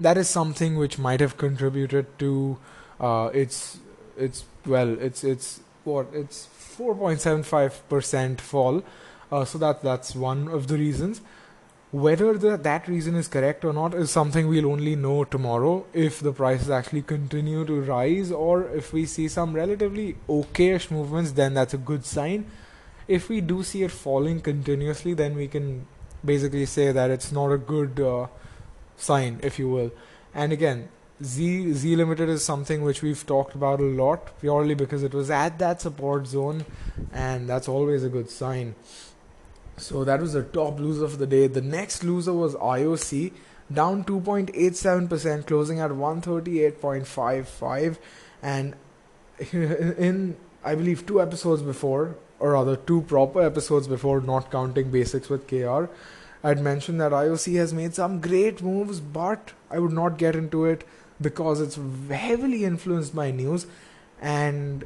that 0.00 0.16
is 0.16 0.28
something 0.28 0.76
which 0.76 0.98
might 0.98 1.20
have 1.20 1.36
contributed 1.36 2.06
to 2.18 2.58
uh, 3.00 3.30
its 3.32 3.78
its 4.16 4.44
well, 4.66 4.98
it's 5.00 5.24
it's 5.24 5.60
what 5.84 6.08
it's 6.12 6.48
4.75% 6.76 8.40
fall. 8.40 8.82
Uh, 9.30 9.44
so 9.44 9.58
that 9.58 9.82
that's 9.82 10.14
one 10.14 10.48
of 10.48 10.68
the 10.68 10.76
reasons. 10.76 11.20
Whether 11.90 12.36
the, 12.36 12.56
that 12.58 12.86
reason 12.86 13.14
is 13.14 13.28
correct 13.28 13.64
or 13.64 13.72
not 13.72 13.94
is 13.94 14.10
something 14.10 14.46
we'll 14.46 14.70
only 14.70 14.94
know 14.94 15.24
tomorrow 15.24 15.86
if 15.94 16.20
the 16.20 16.32
prices 16.32 16.68
actually 16.68 17.02
continue 17.02 17.64
to 17.64 17.80
rise 17.80 18.30
or 18.30 18.64
if 18.68 18.92
we 18.92 19.06
see 19.06 19.26
some 19.26 19.54
relatively 19.54 20.16
okayish 20.28 20.90
movements, 20.90 21.32
then 21.32 21.54
that's 21.54 21.72
a 21.72 21.78
good 21.78 22.04
sign. 22.04 22.44
If 23.08 23.28
we 23.28 23.40
do 23.40 23.62
see 23.62 23.82
it 23.82 23.90
falling 23.90 24.40
continuously, 24.40 25.14
then 25.14 25.34
we 25.34 25.48
can 25.48 25.86
basically 26.24 26.66
say 26.66 26.92
that 26.92 27.10
it's 27.10 27.32
not 27.32 27.50
a 27.50 27.58
good 27.58 27.98
uh, 27.98 28.26
sign, 28.96 29.40
if 29.42 29.58
you 29.58 29.68
will. 29.68 29.90
And 30.34 30.52
again, 30.52 30.90
Z 31.22 31.72
Zee 31.72 31.96
Limited 31.96 32.28
is 32.28 32.44
something 32.44 32.82
which 32.82 33.02
we've 33.02 33.26
talked 33.26 33.54
about 33.54 33.80
a 33.80 33.84
lot 33.84 34.38
purely 34.40 34.74
because 34.74 35.02
it 35.02 35.14
was 35.14 35.30
at 35.30 35.58
that 35.58 35.80
support 35.80 36.26
zone, 36.26 36.64
and 37.12 37.48
that's 37.48 37.66
always 37.66 38.04
a 38.04 38.08
good 38.08 38.30
sign. 38.30 38.74
So 39.76 40.04
that 40.04 40.20
was 40.20 40.34
the 40.34 40.42
top 40.42 40.78
loser 40.78 41.04
of 41.04 41.18
the 41.18 41.26
day. 41.26 41.46
The 41.46 41.60
next 41.60 42.04
loser 42.04 42.32
was 42.32 42.54
IOC, 42.54 43.32
down 43.72 44.04
2.87%, 44.04 45.46
closing 45.46 45.80
at 45.80 45.90
138.55. 45.90 47.98
And 48.42 48.74
in, 49.52 50.36
I 50.64 50.74
believe, 50.74 51.06
two 51.06 51.20
episodes 51.20 51.62
before, 51.62 52.16
or 52.40 52.52
rather, 52.52 52.76
two 52.76 53.02
proper 53.02 53.42
episodes 53.42 53.88
before, 53.88 54.20
not 54.20 54.50
counting 54.50 54.90
basics 54.90 55.28
with 55.28 55.46
KR, 55.48 55.86
I'd 56.42 56.60
mentioned 56.60 57.00
that 57.00 57.12
IOC 57.12 57.56
has 57.56 57.74
made 57.74 57.94
some 57.94 58.20
great 58.20 58.62
moves, 58.62 59.00
but 59.00 59.52
I 59.70 59.78
would 59.78 59.92
not 59.92 60.18
get 60.18 60.36
into 60.36 60.64
it 60.64 60.86
because 61.20 61.60
it's 61.60 61.78
heavily 62.10 62.64
influenced 62.64 63.14
by 63.14 63.30
news. 63.32 63.66
And 64.20 64.84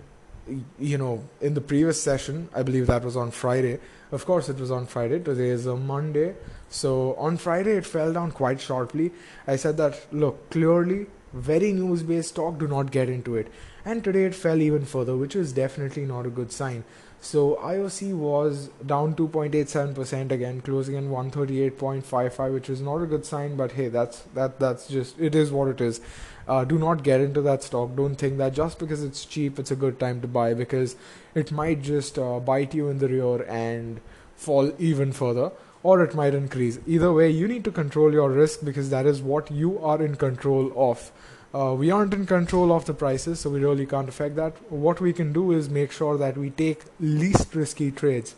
you 0.79 0.99
know 0.99 1.23
in 1.41 1.55
the 1.55 1.61
previous 1.61 2.03
session 2.03 2.49
i 2.55 2.63
believe 2.63 2.87
that 2.87 3.05
was 3.05 3.17
on 3.17 3.31
friday. 3.31 3.79
Of 4.11 4.27
course 4.27 4.51
it 4.51 4.59
was 4.59 4.71
on 4.71 4.87
friday. 4.87 5.21
Today 5.21 5.49
is 5.49 5.65
a 5.67 5.77
monday. 5.77 6.35
So 6.69 7.15
on 7.15 7.37
friday 7.37 7.77
it 7.77 7.87
fell 7.87 8.13
down 8.13 8.33
quite 8.33 8.61
sharply 8.61 9.13
i 9.47 9.57
said 9.57 9.77
that 9.77 10.07
look 10.13 10.51
clearly 10.51 11.07
very 11.33 11.73
news 11.73 12.03
based 12.03 12.35
talk 12.35 12.59
do 12.59 12.67
not 12.67 12.91
get 12.91 13.09
into 13.09 13.37
it. 13.37 13.51
And 13.85 14.05
today 14.05 14.25
it 14.25 14.35
fell 14.35 14.61
even 14.61 14.85
further 14.85 15.17
which 15.17 15.37
is 15.37 15.53
definitely 15.53 16.05
not 16.05 16.27
a 16.27 16.31
good 16.31 16.53
sign 16.53 16.85
so 17.25 17.55
IOC 17.63 18.17
was 18.17 18.69
down 18.85 19.15
2.87% 19.15 20.33
again, 20.33 20.61
closing 20.61 20.97
in 20.97 21.09
138.55, 21.09 22.53
which 22.53 22.69
is 22.69 22.81
not 22.81 22.97
a 22.97 23.07
good 23.07 23.25
sign. 23.25 23.55
But 23.55 23.73
hey, 23.73 23.87
that's 23.87 24.23
that 24.35 24.59
that's 24.59 24.89
just 24.89 25.21
it 25.21 25.37
is 25.37 25.53
what 25.53 25.69
it 25.69 25.81
is. 25.81 26.01
Uh, 26.49 26.65
do 26.65 26.77
not 26.79 27.05
get 27.05 27.21
into 27.21 27.41
that 27.43 27.63
stock. 27.63 27.95
Don't 27.95 28.17
think 28.17 28.39
that 28.39 28.55
just 28.55 28.81
because 28.81 29.05
it's 29.05 29.25
cheap, 29.25 29.61
it's 29.61 29.71
a 29.71 29.77
good 29.77 30.01
time 30.01 30.21
to 30.21 30.27
buy 30.27 30.53
because 30.53 30.97
it 31.37 31.53
might 31.53 31.81
just 31.81 32.19
uh, 32.19 32.41
bite 32.41 32.75
you 32.75 32.89
in 32.89 32.99
the 32.99 33.09
rear 33.09 33.45
and 33.45 34.01
fall 34.35 34.73
even 34.81 35.13
further, 35.13 35.53
or 35.85 36.03
it 36.03 36.17
might 36.17 36.35
increase. 36.35 36.81
Either 36.89 37.13
way, 37.13 37.31
you 37.31 37.47
need 37.47 37.63
to 37.63 37.71
control 37.71 38.13
your 38.13 38.31
risk 38.31 38.65
because 38.65 38.91
that 38.91 39.07
is 39.07 39.23
what 39.23 39.49
you 39.49 39.79
are 39.79 40.03
in 40.03 40.17
control 40.17 40.73
of. 40.75 41.13
Uh, 41.55 41.75
we 41.75 41.91
aren't 41.91 42.15
in 42.15 42.25
control 42.25 42.73
of 42.73 42.87
the 42.87 42.95
prices, 42.95 43.41
so 43.41 43.51
we 43.51 43.61
really 43.61 43.85
can't 43.85 44.09
affect 44.09 44.37
that. 44.37 44.55
What 44.73 45.03
we 45.03 45.13
can 45.13 45.35
do 45.35 45.53
is 45.53 45.69
make 45.69 45.93
sure 45.93 46.17
that 46.17 46.39
we 46.39 46.49
take 46.49 46.81
least 46.99 47.55
risky 47.55 47.91
trades. 47.91 48.35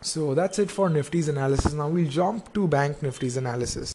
So 0.00 0.34
that's 0.34 0.58
it 0.58 0.70
for 0.70 0.88
Nifty's 0.88 1.28
analysis. 1.28 1.74
Now 1.74 1.88
we'll 1.88 2.08
jump 2.08 2.54
to 2.54 2.66
Bank 2.66 3.02
Nifty's 3.02 3.36
analysis. 3.36 3.92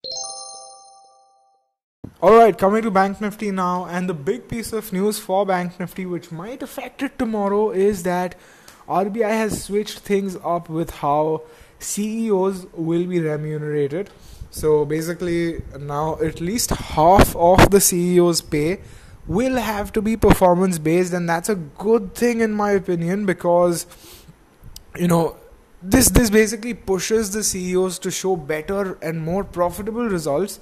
Alright, 2.21 2.59
coming 2.59 2.83
to 2.83 2.91
Bank 2.91 3.19
Nifty 3.19 3.49
now, 3.49 3.85
and 3.85 4.07
the 4.07 4.13
big 4.13 4.47
piece 4.47 4.71
of 4.71 4.93
news 4.93 5.17
for 5.17 5.43
Bank 5.43 5.79
Nifty, 5.79 6.05
which 6.05 6.31
might 6.31 6.61
affect 6.61 7.01
it 7.01 7.17
tomorrow, 7.17 7.71
is 7.71 8.03
that 8.03 8.35
RBI 8.87 9.29
has 9.29 9.63
switched 9.63 9.99
things 9.99 10.37
up 10.43 10.69
with 10.69 10.91
how 10.91 11.41
CEOs 11.79 12.67
will 12.73 13.07
be 13.07 13.19
remunerated. 13.19 14.11
So 14.51 14.83
basically, 14.83 15.63
now 15.79 16.19
at 16.19 16.41
least 16.41 16.71
half 16.71 17.35
of 17.37 17.71
the 17.71 17.77
CEO's 17.77 18.41
pay 18.41 18.81
will 19.25 19.55
have 19.55 19.93
to 19.93 20.01
be 20.01 20.17
performance 20.17 20.77
based, 20.77 21.13
and 21.13 21.27
that's 21.27 21.47
a 21.47 21.55
good 21.55 22.13
thing 22.13 22.41
in 22.41 22.51
my 22.51 22.71
opinion 22.71 23.25
because 23.25 23.87
you 24.97 25.07
know 25.07 25.37
this 25.81 26.09
this 26.09 26.29
basically 26.29 26.73
pushes 26.73 27.31
the 27.31 27.43
CEOs 27.43 27.97
to 27.99 28.11
show 28.11 28.35
better 28.35 28.97
and 29.01 29.21
more 29.21 29.45
profitable 29.45 30.09
results, 30.09 30.59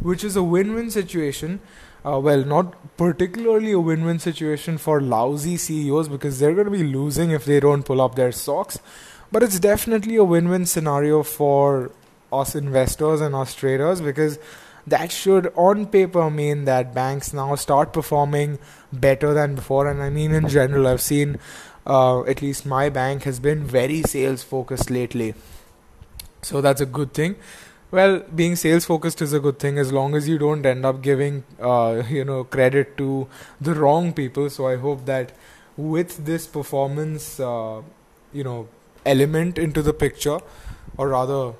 which 0.00 0.22
is 0.22 0.36
a 0.36 0.42
win-win 0.42 0.90
situation. 0.90 1.60
Uh, 2.04 2.20
well, 2.20 2.44
not 2.44 2.96
particularly 2.96 3.72
a 3.72 3.80
win-win 3.80 4.20
situation 4.20 4.78
for 4.78 5.00
lousy 5.00 5.56
CEOs 5.56 6.08
because 6.08 6.38
they're 6.38 6.54
going 6.54 6.64
to 6.64 6.70
be 6.70 6.84
losing 6.84 7.30
if 7.30 7.44
they 7.44 7.58
don't 7.60 7.84
pull 7.84 8.00
up 8.00 8.14
their 8.14 8.32
socks, 8.32 8.78
but 9.32 9.42
it's 9.42 9.58
definitely 9.58 10.14
a 10.14 10.24
win-win 10.24 10.64
scenario 10.64 11.22
for 11.24 11.90
us 12.32 12.54
investors 12.54 13.20
and 13.20 13.34
us 13.34 13.54
traders 13.54 14.00
because 14.00 14.38
that 14.86 15.12
should 15.12 15.52
on 15.54 15.86
paper 15.86 16.30
mean 16.30 16.64
that 16.64 16.92
banks 16.94 17.32
now 17.32 17.54
start 17.54 17.92
performing 17.92 18.58
better 18.92 19.32
than 19.32 19.54
before. 19.54 19.86
And 19.88 20.02
i 20.02 20.10
mean 20.10 20.32
in 20.32 20.48
general 20.48 20.86
i've 20.86 21.00
seen 21.00 21.38
uh, 21.86 22.22
at 22.24 22.42
least 22.42 22.66
my 22.66 22.88
bank 22.88 23.24
has 23.24 23.40
been 23.40 23.64
very 23.64 24.02
sales 24.02 24.42
focused 24.42 24.90
lately. 24.90 25.34
So 26.42 26.60
that's 26.60 26.80
a 26.80 26.86
good 26.86 27.12
thing. 27.12 27.36
Well 27.90 28.20
being 28.34 28.56
sales 28.56 28.84
focused 28.84 29.20
is 29.22 29.32
a 29.32 29.40
good 29.40 29.58
thing 29.58 29.78
as 29.78 29.92
long 29.92 30.14
as 30.14 30.28
you 30.28 30.38
don't 30.38 30.64
end 30.64 30.84
up 30.84 31.02
giving 31.02 31.44
uh, 31.60 32.02
you 32.08 32.24
know 32.24 32.44
credit 32.44 32.96
to 32.98 33.28
the 33.60 33.74
wrong 33.74 34.12
people. 34.12 34.50
So 34.50 34.66
i 34.66 34.76
hope 34.76 35.04
that 35.06 35.32
with 35.76 36.24
this 36.26 36.46
performance 36.46 37.38
uh, 37.40 37.82
you 38.32 38.44
know 38.44 38.68
element 39.04 39.58
into 39.58 39.82
the 39.82 39.92
picture 39.92 40.38
or 40.96 41.08
rather 41.08 41.54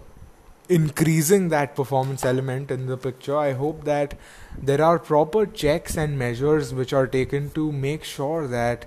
increasing 0.72 1.48
that 1.50 1.74
performance 1.76 2.24
element 2.24 2.70
in 2.70 2.86
the 2.86 2.96
picture. 2.96 3.36
I 3.36 3.52
hope 3.52 3.84
that 3.84 4.14
there 4.56 4.82
are 4.82 4.98
proper 4.98 5.44
checks 5.46 5.96
and 5.96 6.18
measures 6.18 6.72
which 6.72 6.92
are 6.92 7.06
taken 7.06 7.50
to 7.50 7.70
make 7.72 8.04
sure 8.04 8.46
that 8.48 8.86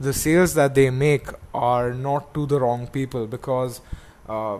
the 0.00 0.12
sales 0.12 0.54
that 0.54 0.74
they 0.74 0.88
make 0.90 1.28
are 1.54 1.92
not 1.92 2.32
to 2.34 2.46
the 2.46 2.60
wrong 2.60 2.86
people 2.86 3.26
because 3.26 3.80
uh, 4.28 4.58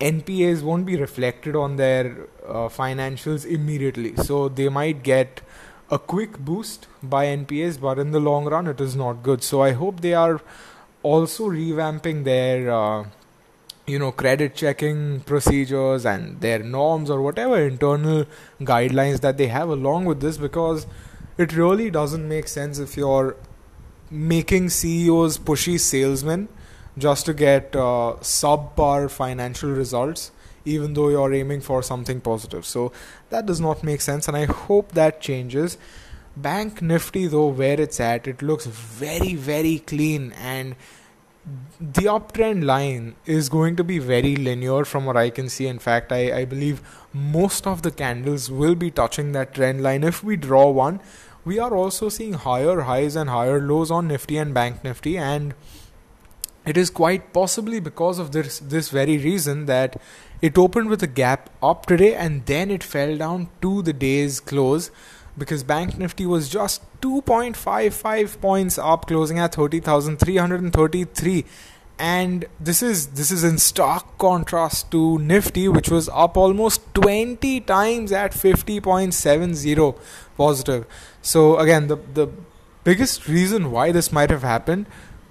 NPAs 0.00 0.62
won't 0.62 0.84
be 0.84 0.96
reflected 0.96 1.56
on 1.56 1.76
their 1.76 2.26
uh, 2.46 2.68
financials 2.68 3.46
immediately. 3.46 4.14
So 4.16 4.48
they 4.48 4.68
might 4.68 5.02
get 5.02 5.40
a 5.90 5.98
quick 5.98 6.38
boost 6.38 6.88
by 7.02 7.26
NPAs, 7.26 7.80
but 7.80 7.98
in 7.98 8.10
the 8.10 8.20
long 8.20 8.46
run, 8.46 8.66
it 8.66 8.80
is 8.80 8.96
not 8.96 9.22
good. 9.22 9.42
So 9.42 9.62
I 9.62 9.72
hope 9.72 10.00
they 10.00 10.14
are 10.14 10.40
also 11.02 11.48
revamping 11.48 12.24
their. 12.24 12.70
Uh, 12.70 13.04
you 13.86 13.98
know 13.98 14.12
credit 14.12 14.54
checking 14.54 15.20
procedures 15.20 16.06
and 16.06 16.40
their 16.40 16.60
norms 16.60 17.10
or 17.10 17.20
whatever 17.20 17.60
internal 17.60 18.24
guidelines 18.60 19.20
that 19.20 19.36
they 19.38 19.48
have 19.48 19.68
along 19.68 20.04
with 20.04 20.20
this 20.20 20.36
because 20.36 20.86
it 21.36 21.52
really 21.54 21.90
doesn't 21.90 22.28
make 22.28 22.46
sense 22.46 22.78
if 22.78 22.96
you're 22.96 23.36
making 24.10 24.68
CEOs 24.68 25.38
pushy 25.38 25.80
salesmen 25.80 26.48
just 26.98 27.26
to 27.26 27.34
get 27.34 27.74
uh, 27.74 28.14
subpar 28.20 29.10
financial 29.10 29.70
results 29.70 30.30
even 30.64 30.94
though 30.94 31.08
you're 31.08 31.34
aiming 31.34 31.60
for 31.60 31.82
something 31.82 32.20
positive. 32.20 32.64
So 32.64 32.92
that 33.30 33.46
does 33.46 33.60
not 33.60 33.82
make 33.82 34.00
sense 34.00 34.28
and 34.28 34.36
i 34.36 34.44
hope 34.44 34.92
that 34.92 35.20
changes. 35.20 35.76
Bank 36.36 36.80
nifty 36.80 37.26
though 37.26 37.48
where 37.48 37.80
it's 37.80 37.98
at 38.00 38.26
it 38.28 38.42
looks 38.42 38.66
very 38.66 39.34
very 39.34 39.80
clean 39.80 40.32
and 40.32 40.76
the 41.80 42.02
uptrend 42.02 42.64
line 42.64 43.16
is 43.26 43.48
going 43.48 43.74
to 43.76 43.84
be 43.84 43.98
very 43.98 44.36
linear 44.36 44.84
from 44.84 45.04
what 45.04 45.16
I 45.16 45.30
can 45.30 45.48
see. 45.48 45.66
In 45.66 45.78
fact, 45.78 46.12
I, 46.12 46.40
I 46.40 46.44
believe 46.44 46.80
most 47.12 47.66
of 47.66 47.82
the 47.82 47.90
candles 47.90 48.50
will 48.50 48.76
be 48.76 48.90
touching 48.90 49.32
that 49.32 49.54
trend 49.54 49.82
line. 49.82 50.04
If 50.04 50.22
we 50.22 50.36
draw 50.36 50.70
one, 50.70 51.00
we 51.44 51.58
are 51.58 51.74
also 51.74 52.08
seeing 52.08 52.34
higher 52.34 52.82
highs 52.82 53.16
and 53.16 53.28
higher 53.28 53.60
lows 53.60 53.90
on 53.90 54.06
Nifty 54.06 54.36
and 54.36 54.54
Bank 54.54 54.84
Nifty, 54.84 55.18
and 55.18 55.54
it 56.64 56.76
is 56.76 56.90
quite 56.90 57.32
possibly 57.32 57.80
because 57.80 58.20
of 58.20 58.30
this 58.30 58.60
this 58.60 58.90
very 58.90 59.18
reason 59.18 59.66
that 59.66 60.00
it 60.40 60.56
opened 60.56 60.88
with 60.88 61.02
a 61.02 61.08
gap 61.08 61.50
up 61.62 61.86
today 61.86 62.14
and 62.14 62.46
then 62.46 62.70
it 62.70 62.84
fell 62.84 63.16
down 63.16 63.48
to 63.60 63.82
the 63.82 63.92
day's 63.92 64.38
close 64.38 64.90
because 65.36 65.62
Bank 65.62 65.98
Nifty 65.98 66.26
was 66.26 66.48
just 66.48 66.82
2.55 67.00 68.40
points 68.40 68.78
up, 68.78 69.06
closing 69.06 69.38
at 69.38 69.54
30,333. 69.54 71.44
And 71.98 72.46
this 72.58 72.82
is 72.82 73.08
this 73.08 73.30
is 73.30 73.44
in 73.44 73.58
stark 73.58 74.18
contrast 74.18 74.90
to 74.90 75.18
Nifty, 75.18 75.68
which 75.68 75.88
was 75.88 76.08
up 76.08 76.36
almost 76.36 76.80
20 76.94 77.60
times 77.60 78.10
at 78.10 78.32
50.70 78.32 79.98
positive. 80.36 80.86
So 81.20 81.58
again, 81.58 81.86
the 81.86 81.96
the 81.96 82.28
biggest 82.82 83.28
reason 83.28 83.70
why 83.70 83.92
this 83.92 84.10
might 84.10 84.30
have 84.30 84.42
happened 84.42 84.86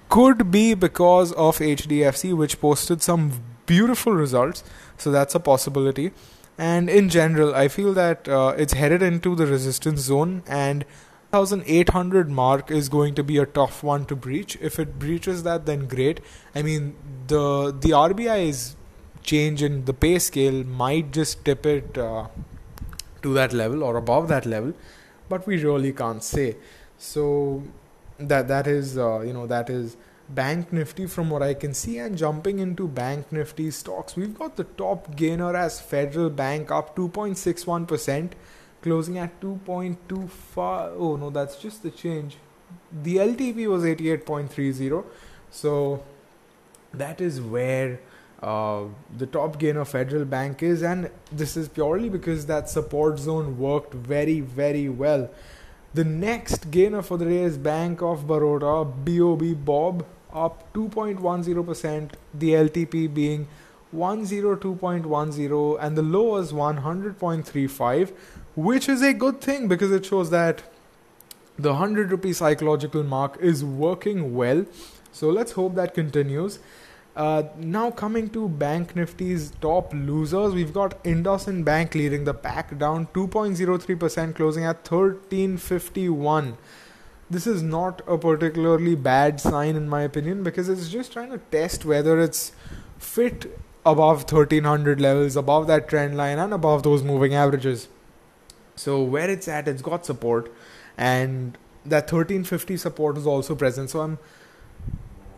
could 0.08 0.50
be 0.50 0.74
because 0.74 1.32
of 1.32 1.58
HDFC, 1.58 2.34
which 2.34 2.60
posted 2.60 3.02
some 3.02 3.42
beautiful 3.66 4.12
results. 4.12 4.64
So 4.96 5.10
that's 5.10 5.34
a 5.34 5.40
possibility 5.40 6.12
and 6.58 6.90
in 6.90 7.08
general 7.08 7.54
i 7.54 7.66
feel 7.68 7.92
that 7.92 8.28
uh, 8.28 8.54
it's 8.56 8.72
headed 8.72 9.02
into 9.02 9.34
the 9.34 9.46
resistance 9.46 10.00
zone 10.00 10.42
and 10.46 10.84
1800 11.32 12.28
mark 12.28 12.70
is 12.70 12.88
going 12.90 13.14
to 13.14 13.24
be 13.24 13.38
a 13.38 13.46
tough 13.46 13.82
one 13.82 14.04
to 14.04 14.14
breach. 14.14 14.58
If 14.60 14.78
it 14.78 14.98
breaches 14.98 15.42
that 15.44 15.64
then 15.64 15.86
great. 15.86 16.20
I 16.54 16.62
mean 16.62 16.94
the 17.28 17.74
the 17.80 17.90
RBI's 17.90 18.76
change 19.22 19.62
in 19.62 19.84
the 19.86 19.94
pay 19.94 20.18
scale 20.18 20.62
might 20.64 21.10
just 21.12 21.44
tip 21.44 21.64
it 21.64 21.96
uh, 21.96 22.26
to 23.22 23.32
that 23.32 23.52
level 23.54 23.82
or 23.82 23.96
above 23.96 24.28
that 24.28 24.44
level 24.44 24.74
but 25.28 25.46
we 25.46 25.56
really 25.64 25.92
can't 25.92 26.22
say. 26.22 26.56
So 26.98 27.62
that 28.18 28.48
that 28.48 28.66
is 28.66 28.98
uh, 28.98 29.20
you 29.20 29.32
know 29.32 29.46
that 29.46 29.70
is 29.70 29.96
Bank 30.34 30.72
Nifty 30.72 31.06
from 31.06 31.30
what 31.30 31.42
I 31.42 31.54
can 31.54 31.74
see. 31.74 31.98
And 31.98 32.16
jumping 32.16 32.58
into 32.58 32.88
Bank 32.88 33.30
Nifty 33.32 33.70
stocks, 33.70 34.16
we've 34.16 34.38
got 34.38 34.56
the 34.56 34.64
top 34.64 35.14
gainer 35.16 35.54
as 35.56 35.80
Federal 35.80 36.30
Bank 36.30 36.70
up 36.70 36.96
2.61%, 36.96 38.32
closing 38.82 39.18
at 39.18 39.40
2.25. 39.40 40.94
Oh 40.96 41.16
no, 41.16 41.30
that's 41.30 41.56
just 41.56 41.82
the 41.82 41.90
change. 41.90 42.36
The 42.92 43.16
LTP 43.16 43.66
was 43.68 43.84
88.30. 43.84 45.04
So 45.50 46.02
that 46.94 47.20
is 47.20 47.40
where 47.40 48.00
uh, 48.42 48.84
the 49.16 49.26
top 49.26 49.58
gainer 49.58 49.84
Federal 49.84 50.24
Bank 50.24 50.62
is, 50.62 50.82
and 50.82 51.10
this 51.30 51.56
is 51.56 51.68
purely 51.68 52.08
because 52.08 52.46
that 52.46 52.68
support 52.68 53.18
zone 53.18 53.58
worked 53.58 53.94
very, 53.94 54.40
very 54.40 54.88
well. 54.88 55.30
The 55.94 56.04
next 56.04 56.70
gainer 56.70 57.02
for 57.02 57.18
the 57.18 57.26
day 57.26 57.42
is 57.42 57.58
Bank 57.58 58.02
of 58.02 58.26
Baroda, 58.26 58.84
BOB 58.84 59.64
Bob, 59.64 60.04
up 60.34 60.72
2.10%, 60.74 62.10
the 62.34 62.50
LTP 62.50 63.12
being 63.12 63.48
102.10 63.94 65.78
and 65.80 65.96
the 65.98 66.02
low 66.02 66.22
was 66.22 66.52
100.35 66.52 68.12
which 68.54 68.88
is 68.88 69.02
a 69.02 69.12
good 69.12 69.40
thing 69.40 69.68
because 69.68 69.92
it 69.92 70.04
shows 70.04 70.30
that 70.30 70.62
the 71.58 71.70
100 71.70 72.10
rupee 72.10 72.32
psychological 72.32 73.02
mark 73.02 73.36
is 73.40 73.64
working 73.64 74.34
well. 74.34 74.64
So 75.12 75.28
let's 75.28 75.52
hope 75.52 75.74
that 75.74 75.94
continues. 75.94 76.58
Uh, 77.14 77.42
now 77.58 77.90
coming 77.90 78.30
to 78.30 78.48
bank 78.48 78.96
nifty's 78.96 79.50
top 79.60 79.92
losers 79.92 80.54
we've 80.54 80.72
got 80.72 81.04
IndusInd 81.04 81.62
Bank 81.62 81.94
leading 81.94 82.24
the 82.24 82.32
pack 82.32 82.78
down 82.78 83.06
2.03% 83.08 84.34
closing 84.34 84.64
at 84.64 84.76
1351 84.90 86.56
this 87.32 87.46
is 87.46 87.62
not 87.62 88.02
a 88.06 88.18
particularly 88.18 88.94
bad 88.94 89.40
sign 89.40 89.76
in 89.76 89.88
my 89.88 90.02
opinion 90.02 90.42
because 90.42 90.68
it's 90.68 90.88
just 90.88 91.12
trying 91.12 91.30
to 91.30 91.38
test 91.50 91.84
whether 91.84 92.20
it's 92.20 92.52
fit 92.98 93.58
above 93.84 94.18
1300 94.30 95.00
levels 95.00 95.36
above 95.36 95.66
that 95.66 95.88
trend 95.88 96.16
line 96.16 96.38
and 96.38 96.54
above 96.54 96.82
those 96.82 97.02
moving 97.02 97.34
averages. 97.34 97.88
So 98.76 99.02
where 99.02 99.30
it's 99.30 99.48
at 99.48 99.66
it's 99.66 99.82
got 99.82 100.06
support 100.06 100.52
and 100.96 101.58
that 101.84 102.12
1350 102.12 102.76
support 102.76 103.16
is 103.18 103.26
also 103.26 103.54
present. 103.54 103.90
So 103.90 104.00
i'm 104.00 104.18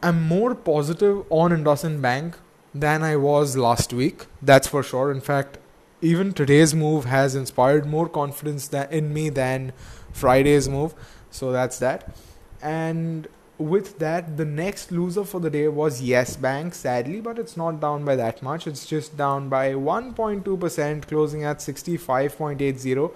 i'm 0.02 0.22
more 0.22 0.54
positive 0.54 1.24
on 1.30 1.50
IndusInd 1.50 2.02
Bank 2.02 2.37
than 2.74 3.02
i 3.02 3.16
was 3.16 3.57
last 3.57 3.92
week 3.92 4.26
that's 4.42 4.68
for 4.68 4.83
sure. 4.83 5.11
In 5.11 5.20
fact 5.20 5.59
even 6.02 6.33
today's 6.35 6.74
move 6.74 7.07
has 7.07 7.35
inspired 7.35 7.87
more 7.87 8.09
confidence 8.09 8.68
in 8.72 9.14
me 9.14 9.30
than 9.30 9.72
Friday's 10.12 10.68
move. 10.68 10.94
So 11.34 11.50
that's 11.50 11.80
that. 11.80 12.14
And 12.62 13.26
with 13.58 13.98
that, 13.98 14.36
the 14.36 14.44
next 14.44 14.92
loser 14.92 15.24
for 15.24 15.40
the 15.40 15.50
day 15.50 15.66
was 15.66 16.00
Yes 16.00 16.36
Bank, 16.36 16.74
sadly, 16.74 17.20
but 17.20 17.40
it's 17.40 17.56
not 17.56 17.80
down 17.80 18.04
by 18.04 18.14
that 18.14 18.40
much. 18.40 18.68
It's 18.68 18.86
just 18.86 19.16
down 19.16 19.48
by 19.48 19.72
1.2%, 19.72 21.08
closing 21.08 21.42
at 21.42 21.58
65.80. 21.58 23.12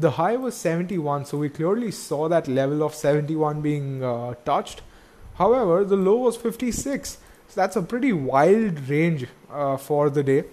The 0.00 0.10
high 0.10 0.34
was 0.34 0.56
71, 0.56 1.26
so 1.26 1.38
we 1.38 1.48
clearly 1.48 1.92
saw 1.92 2.28
that 2.28 2.48
level 2.48 2.82
of 2.82 2.92
71 2.92 3.60
being 3.60 4.02
uh, 4.02 4.34
touched. 4.44 4.82
However, 5.34 5.84
the 5.84 5.96
low 5.96 6.16
was 6.16 6.36
56, 6.36 7.18
so 7.48 7.54
that's 7.54 7.76
a 7.76 7.82
pretty 7.82 8.12
wild 8.12 8.88
range 8.88 9.28
uh, 9.48 9.76
for 9.76 10.10
the 10.10 10.24
day. 10.24 10.44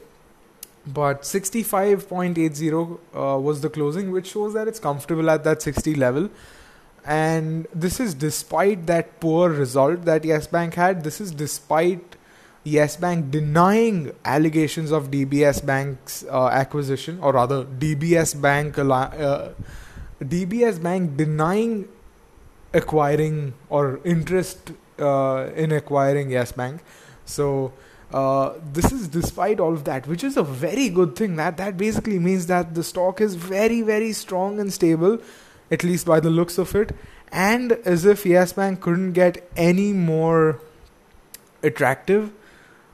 But 0.86 1.24
65.80 1.24 3.00
uh, 3.16 3.40
was 3.40 3.62
the 3.62 3.70
closing, 3.70 4.12
which 4.12 4.28
shows 4.28 4.54
that 4.54 4.68
it's 4.68 4.80
comfortable 4.80 5.32
at 5.32 5.44
that 5.46 5.64
60 5.64 5.96
level 5.96 6.30
and 7.06 7.68
this 7.74 8.00
is 8.00 8.14
despite 8.14 8.86
that 8.86 9.20
poor 9.20 9.50
result 9.50 10.06
that 10.06 10.24
Yes 10.24 10.48
Bank 10.48 10.76
had. 10.76 11.04
This 11.04 11.20
is 11.20 11.32
despite 11.32 12.16
Yes 12.64 12.96
Bank 12.96 13.32
denying 13.32 14.12
allegations 14.24 14.92
of 14.92 15.10
DBS 15.10 15.66
Bank's 15.66 16.24
uh, 16.30 16.48
acquisition, 16.48 17.20
or 17.22 17.34
rather, 17.34 17.66
DBS 17.66 18.40
Bank 18.40 18.78
uh, 18.78 19.50
DBS 20.22 20.82
Bank 20.82 21.18
denying 21.18 21.88
acquiring 22.74 23.54
or 23.70 24.00
interest 24.04 24.72
uh, 25.00 25.50
in 25.56 25.72
acquiring 25.72 26.30
Yes 26.30 26.52
Bank. 26.52 26.82
So. 27.26 27.74
Uh, 28.14 28.60
this 28.74 28.92
is 28.92 29.08
despite 29.08 29.58
all 29.58 29.72
of 29.72 29.86
that, 29.86 30.06
which 30.06 30.22
is 30.22 30.36
a 30.36 30.44
very 30.44 30.90
good 30.90 31.16
thing. 31.16 31.38
That 31.38 31.56
that 31.56 31.78
basically 31.78 32.20
means 32.20 32.46
that 32.48 32.76
the 32.76 32.84
stock 32.84 33.22
is 33.22 33.36
very 33.36 33.82
very 33.82 34.12
strong 34.12 34.60
and 34.60 34.74
stable 34.74 35.18
at 35.72 35.84
least 35.84 36.06
by 36.06 36.20
the 36.20 36.30
looks 36.30 36.58
of 36.58 36.76
it. 36.76 36.96
And 37.32 37.72
as 37.86 38.06
if 38.06 38.26
Yes 38.26 38.54
Bank 38.54 38.82
couldn't 38.82 39.14
get 39.14 39.50
any 39.56 39.94
more 39.94 40.60
attractive, 41.64 42.32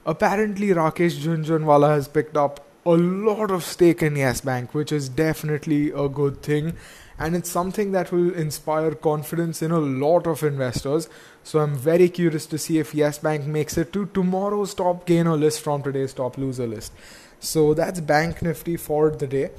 apparently 0.06 0.68
Rakesh 0.68 1.20
Jhunjhunwala 1.20 1.90
has 1.90 2.08
picked 2.08 2.38
up 2.38 2.66
a 2.86 2.92
lot 2.92 3.52
of 3.52 3.64
stake 3.64 4.02
in 4.02 4.16
Yes 4.16 4.42
Bank, 4.42 4.74
which 4.74 4.92
is 4.92 5.10
definitely 5.10 5.90
a 5.92 6.08
good 6.08 6.42
thing. 6.42 6.76
And 7.20 7.36
it's 7.36 7.50
something 7.50 7.94
that 7.94 8.12
will 8.12 8.34
inspire 8.34 8.92
confidence 8.94 9.64
in 9.64 9.72
a 9.72 9.80
lot 9.80 10.28
of 10.28 10.44
investors. 10.44 11.10
So 11.44 11.60
I'm 11.60 11.76
very 11.76 12.10
curious 12.10 12.46
to 12.46 12.60
see 12.60 12.78
if 12.78 12.94
Yes 12.94 13.18
Bank 13.18 13.46
makes 13.46 13.76
it 13.78 13.92
to 13.94 14.06
tomorrow's 14.06 14.76
top 14.76 15.08
gainer 15.08 15.36
list 15.36 15.62
from 15.62 15.82
today's 15.82 16.14
top 16.14 16.38
loser 16.38 16.68
list. 16.68 16.94
So 17.40 17.74
that's 17.74 18.00
Bank 18.02 18.44
Nifty 18.44 18.78
for 18.78 19.10
the 19.10 19.26
day. 19.26 19.50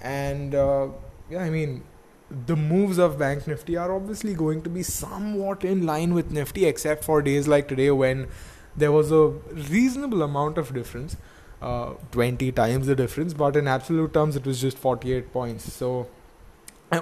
And 0.00 0.54
uh, 0.54 0.88
yeah, 1.30 1.42
I 1.42 1.50
mean, 1.50 1.84
the 2.46 2.56
moves 2.56 2.98
of 2.98 3.18
Bank 3.18 3.46
Nifty 3.46 3.76
are 3.76 3.92
obviously 3.94 4.34
going 4.34 4.62
to 4.62 4.70
be 4.70 4.82
somewhat 4.82 5.64
in 5.64 5.84
line 5.84 6.14
with 6.14 6.30
Nifty, 6.30 6.64
except 6.64 7.04
for 7.04 7.20
days 7.20 7.46
like 7.46 7.68
today 7.68 7.90
when 7.90 8.28
there 8.76 8.92
was 8.92 9.12
a 9.12 9.28
reasonable 9.70 10.22
amount 10.22 10.56
of 10.56 10.72
difference, 10.72 11.16
uh, 11.60 11.94
20 12.10 12.50
times 12.52 12.86
the 12.86 12.96
difference, 12.96 13.34
but 13.34 13.56
in 13.56 13.68
absolute 13.68 14.14
terms, 14.14 14.36
it 14.36 14.46
was 14.46 14.60
just 14.60 14.78
48 14.78 15.32
points. 15.32 15.72
So, 15.72 16.08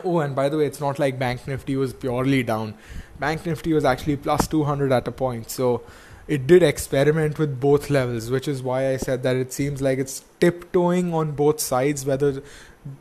oh, 0.05 0.19
and 0.19 0.35
by 0.35 0.49
the 0.49 0.59
way, 0.59 0.66
it's 0.66 0.81
not 0.81 0.99
like 0.99 1.19
Bank 1.19 1.47
Nifty 1.47 1.77
was 1.77 1.93
purely 1.95 2.43
down. 2.43 2.75
Bank 3.19 3.47
Nifty 3.47 3.73
was 3.73 3.85
actually 3.85 4.16
plus 4.16 4.49
200 4.49 4.90
at 4.93 5.07
a 5.07 5.12
point. 5.12 5.51
So, 5.51 5.83
it 6.31 6.47
did 6.47 6.62
experiment 6.62 7.40
with 7.40 7.59
both 7.59 7.90
levels, 7.90 8.31
which 8.31 8.47
is 8.47 8.62
why 8.62 8.90
I 8.90 8.99
said 8.99 9.25
that 9.25 9.35
it 9.35 9.53
seems 9.53 9.83
like 9.83 9.99
it's 9.99 10.25
tiptoeing 10.38 11.12
on 11.12 11.33
both 11.33 11.59
sides, 11.59 12.07
whether 12.07 12.43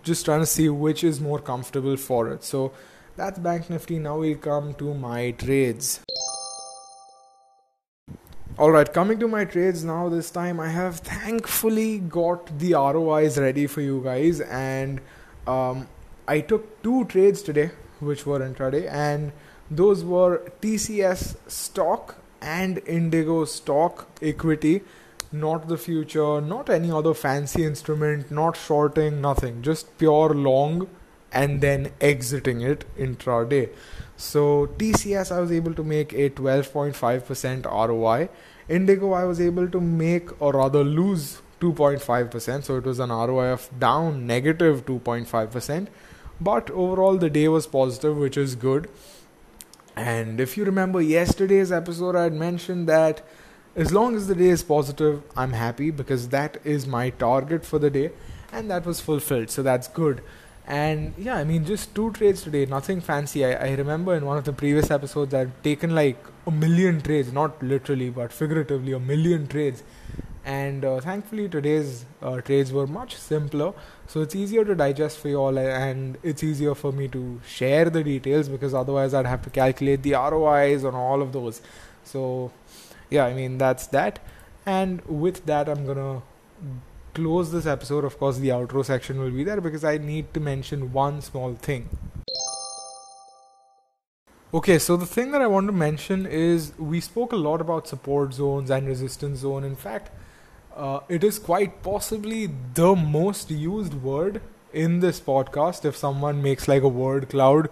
just 0.04 0.26
trying 0.26 0.42
to 0.42 0.46
see 0.46 0.70
which 0.70 1.04
is 1.04 1.20
more 1.20 1.39
comfortable 1.39 1.98
for 1.98 2.32
it. 2.32 2.44
So 2.44 2.72
that's 3.15 3.39
Bank 3.39 3.70
Nifty. 3.70 4.00
Now 4.00 4.18
we 4.18 4.36
come 4.36 4.74
to 4.76 4.94
my 4.94 5.32
trades. 5.32 6.02
Alright, 8.58 8.94
coming 8.94 9.20
to 9.20 9.28
my 9.28 9.46
trades 9.46 9.86
now. 9.86 10.10
This 10.10 10.30
time 10.32 10.60
I 10.60 10.68
have 10.68 10.98
thankfully 10.98 12.00
got 12.00 12.60
the 12.60 12.74
ROIs 12.74 13.38
ready 13.38 13.68
for 13.68 13.80
you 13.80 14.02
guys, 14.04 14.42
and 14.42 15.00
um, 15.48 15.88
I 16.28 16.42
took 16.42 16.84
two 16.84 17.06
trades 17.06 17.42
today, 17.42 17.72
which 18.02 18.26
were 18.26 18.39
intraday, 18.39 18.92
and 18.92 19.32
those 19.72 20.04
were 20.04 20.52
TCS 20.62 21.38
stock 21.50 22.18
and 22.42 22.80
Indigo 22.80 23.46
stock 23.46 24.10
equity 24.22 24.82
not 25.32 25.68
the 25.68 25.78
future, 25.78 26.42
not 26.42 26.70
any 26.70 26.92
other 26.92 27.13
fancy 27.13 27.63
instrument, 27.63 28.32
not 28.32 28.58
shorting, 28.58 29.22
nothing, 29.22 29.62
just 29.62 29.98
pure 29.98 30.30
long 30.30 30.88
and 31.32 31.62
then 31.62 31.92
exiting 32.02 32.62
it 32.62 32.86
intraday. 32.98 33.70
So 34.18 34.68
TCS 34.78 35.32
I 35.32 35.39
was 35.39 35.52
able 35.52 35.74
to 35.76 35.84
make 35.84 36.13
a 36.13 36.30
12.5% 36.30 37.65
ROI. 37.65 38.30
Indigo 38.68 39.13
I 39.13 39.24
was 39.24 39.39
able 39.39 39.68
to 39.70 39.80
make 39.80 40.42
or 40.42 40.54
rather 40.54 40.84
lose 40.84 41.42
2.5%. 41.62 42.63
So 42.63 42.78
it 42.78 42.84
was 42.84 43.00
an 43.00 43.10
ROI 43.10 43.54
of 43.54 43.70
down 43.80 44.26
negative 44.26 44.86
2.5%. 44.86 45.88
But 46.42 46.70
overall 46.72 47.18
the 47.18 47.30
day 47.30 47.48
was 47.48 47.68
positive, 47.68 48.18
which 48.18 48.38
is 48.38 48.56
good. 48.56 48.89
And 49.96 50.39
if 50.39 50.56
you 50.56 50.63
remember 50.63 51.02
yesterday's 51.02 51.72
episode, 51.72 52.15
I 52.15 52.24
had 52.24 52.34
mentioned 52.34 52.88
that 52.88 53.22
as 53.75 53.91
long 53.91 54.15
as 54.15 54.27
the 54.27 54.36
day 54.36 54.49
is 54.49 54.63
positive, 54.63 55.21
I'm 55.36 55.53
happy 55.53 55.91
because 55.91 56.29
that 56.29 56.58
is 56.63 56.88
my 56.88 57.12
target 57.12 57.65
for 57.65 57.79
the 57.79 57.89
day 57.89 58.12
and 58.51 58.69
that 58.69 58.86
was 58.86 58.99
fulfilled. 58.99 59.49
So 59.49 59.63
that's 59.63 59.88
good. 59.88 60.21
And 60.65 61.13
yeah, 61.17 61.36
I 61.36 61.43
mean, 61.43 61.65
just 61.65 61.95
two 61.95 62.12
trades 62.12 62.43
today, 62.43 62.65
nothing 62.65 63.01
fancy. 63.01 63.43
I, 63.43 63.69
I 63.69 63.73
remember 63.73 64.15
in 64.15 64.25
one 64.25 64.38
of 64.38 64.43
the 64.43 64.53
previous 64.53 64.91
episodes, 64.91 65.34
I've 65.34 65.51
taken 65.63 65.95
like 65.95 66.23
a 66.45 66.51
million 66.51 67.01
trades, 67.01 67.34
not 67.34 67.62
literally, 67.63 68.10
but 68.10 68.32
figuratively, 68.32 68.93
a 68.93 68.99
million 68.99 69.47
trades. 69.47 69.84
And 70.45 70.86
uh, 70.86 70.99
thankfully, 70.99 71.49
today's 71.49 72.05
uh, 72.21 72.41
trades 72.41 72.71
were 72.71 72.88
much 72.88 73.15
simpler. 73.15 73.73
So 74.08 74.21
it's 74.21 74.36
easier 74.36 74.63
to 74.63 74.75
digest 74.75 75.19
for 75.19 75.27
you 75.27 75.38
all, 75.38 75.58
and 75.58 76.17
it's 76.23 76.43
easier 76.43 76.75
for 76.75 76.91
me 76.91 77.08
to 77.10 77.39
share 77.47 77.89
the 77.89 78.03
details 78.03 78.47
because 78.47 78.73
otherwise, 78.73 79.13
I'd 79.13 79.25
have 79.25 79.41
to 79.43 79.49
calculate 79.49 80.03
the 80.03 80.13
ROIs 80.13 80.84
on 80.84 80.95
all 80.95 81.21
of 81.21 81.34
those. 81.34 81.62
So 82.03 82.51
yeah, 83.10 83.26
I 83.26 83.34
mean, 83.34 83.58
that's 83.58 83.88
that. 83.88 84.19
And 84.65 85.02
with 85.06 85.45
that, 85.45 85.67
I'm 85.67 85.86
gonna 85.86 86.22
close 87.13 87.52
this 87.52 87.65
episode. 87.65 88.06
Of 88.06 88.17
course, 88.19 88.38
the 88.38 88.50
outro 88.50 88.86
section 88.86 89.19
will 89.19 89.32
be 89.32 89.43
there 89.43 89.62
because 89.62 89.84
I 89.84 89.98
need 89.98 90.34
to 90.34 90.39
mention 90.39 90.93
one 90.93 91.22
small 91.22 91.56
thing. 91.56 91.89
Okay, 94.52 94.80
so 94.80 94.98
the 94.98 95.06
thing 95.06 95.32
that 95.32 95.41
I 95.41 95.48
want 95.48 95.67
to 95.67 95.72
mention 95.72 96.26
is 96.26 96.74
we 96.80 97.00
spoke 97.00 97.34
a 97.34 97.36
lot 97.36 97.62
about 97.62 97.88
support 97.88 98.34
zones 98.34 98.72
and 98.72 98.88
resistance 98.88 99.39
zone. 99.39 99.63
In 99.63 99.76
fact, 99.76 100.10
uh, 100.76 101.02
it 101.08 101.24
is 101.24 101.38
quite 101.38 101.84
possibly 101.84 102.50
the 102.74 102.95
most 102.95 103.52
used 103.52 103.93
word 103.93 104.41
in 104.74 105.02
this 105.02 105.19
podcast. 105.19 105.86
If 105.86 105.95
someone 105.95 106.41
makes 106.41 106.67
like 106.67 106.82
a 106.82 106.88
word 106.88 107.30
cloud 107.30 107.69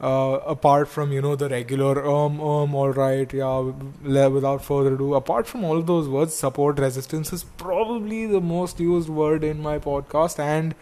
uh, 0.00 0.40
apart 0.46 0.88
from 0.88 1.12
you 1.12 1.22
know 1.22 1.34
the 1.36 1.48
regular 1.48 2.06
um 2.06 2.40
um 2.40 2.74
all 2.74 2.90
right 2.90 3.32
yeah 3.32 4.26
without 4.26 4.62
further 4.62 4.94
ado 4.94 5.14
apart 5.14 5.46
from 5.46 5.64
all 5.64 5.80
those 5.82 6.08
words 6.08 6.34
support 6.34 6.78
resistance 6.78 7.32
is 7.32 7.44
probably 7.44 8.26
the 8.26 8.40
most 8.40 8.78
used 8.78 9.08
word 9.08 9.42
in 9.42 9.60
my 9.60 9.78
podcast. 9.78 10.38
And 10.38 10.74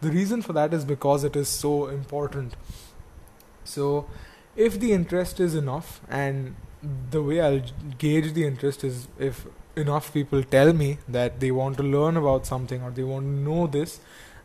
the 0.00 0.10
reason 0.10 0.42
for 0.42 0.52
that 0.54 0.72
is 0.74 0.84
because 0.84 1.24
it 1.24 1.36
is 1.36 1.48
so 1.48 1.88
important. 1.88 2.54
So 3.64 4.06
if 4.56 4.78
the 4.80 4.92
interest 4.92 5.40
is 5.40 5.54
enough 5.54 6.00
and 6.08 6.56
the 7.10 7.22
way 7.22 7.40
I'll 7.40 7.62
gauge 7.98 8.32
the 8.34 8.46
interest 8.46 8.84
is 8.84 9.08
if 9.18 9.46
enough 9.76 10.12
people 10.12 10.42
tell 10.42 10.72
me 10.72 10.98
that 11.08 11.40
they 11.40 11.50
want 11.50 11.76
to 11.78 11.82
learn 11.82 12.16
about 12.16 12.46
something 12.46 12.82
or 12.82 12.90
they 12.90 13.02
want 13.02 13.24
to 13.24 13.30
know 13.30 13.66
this 13.66 14.00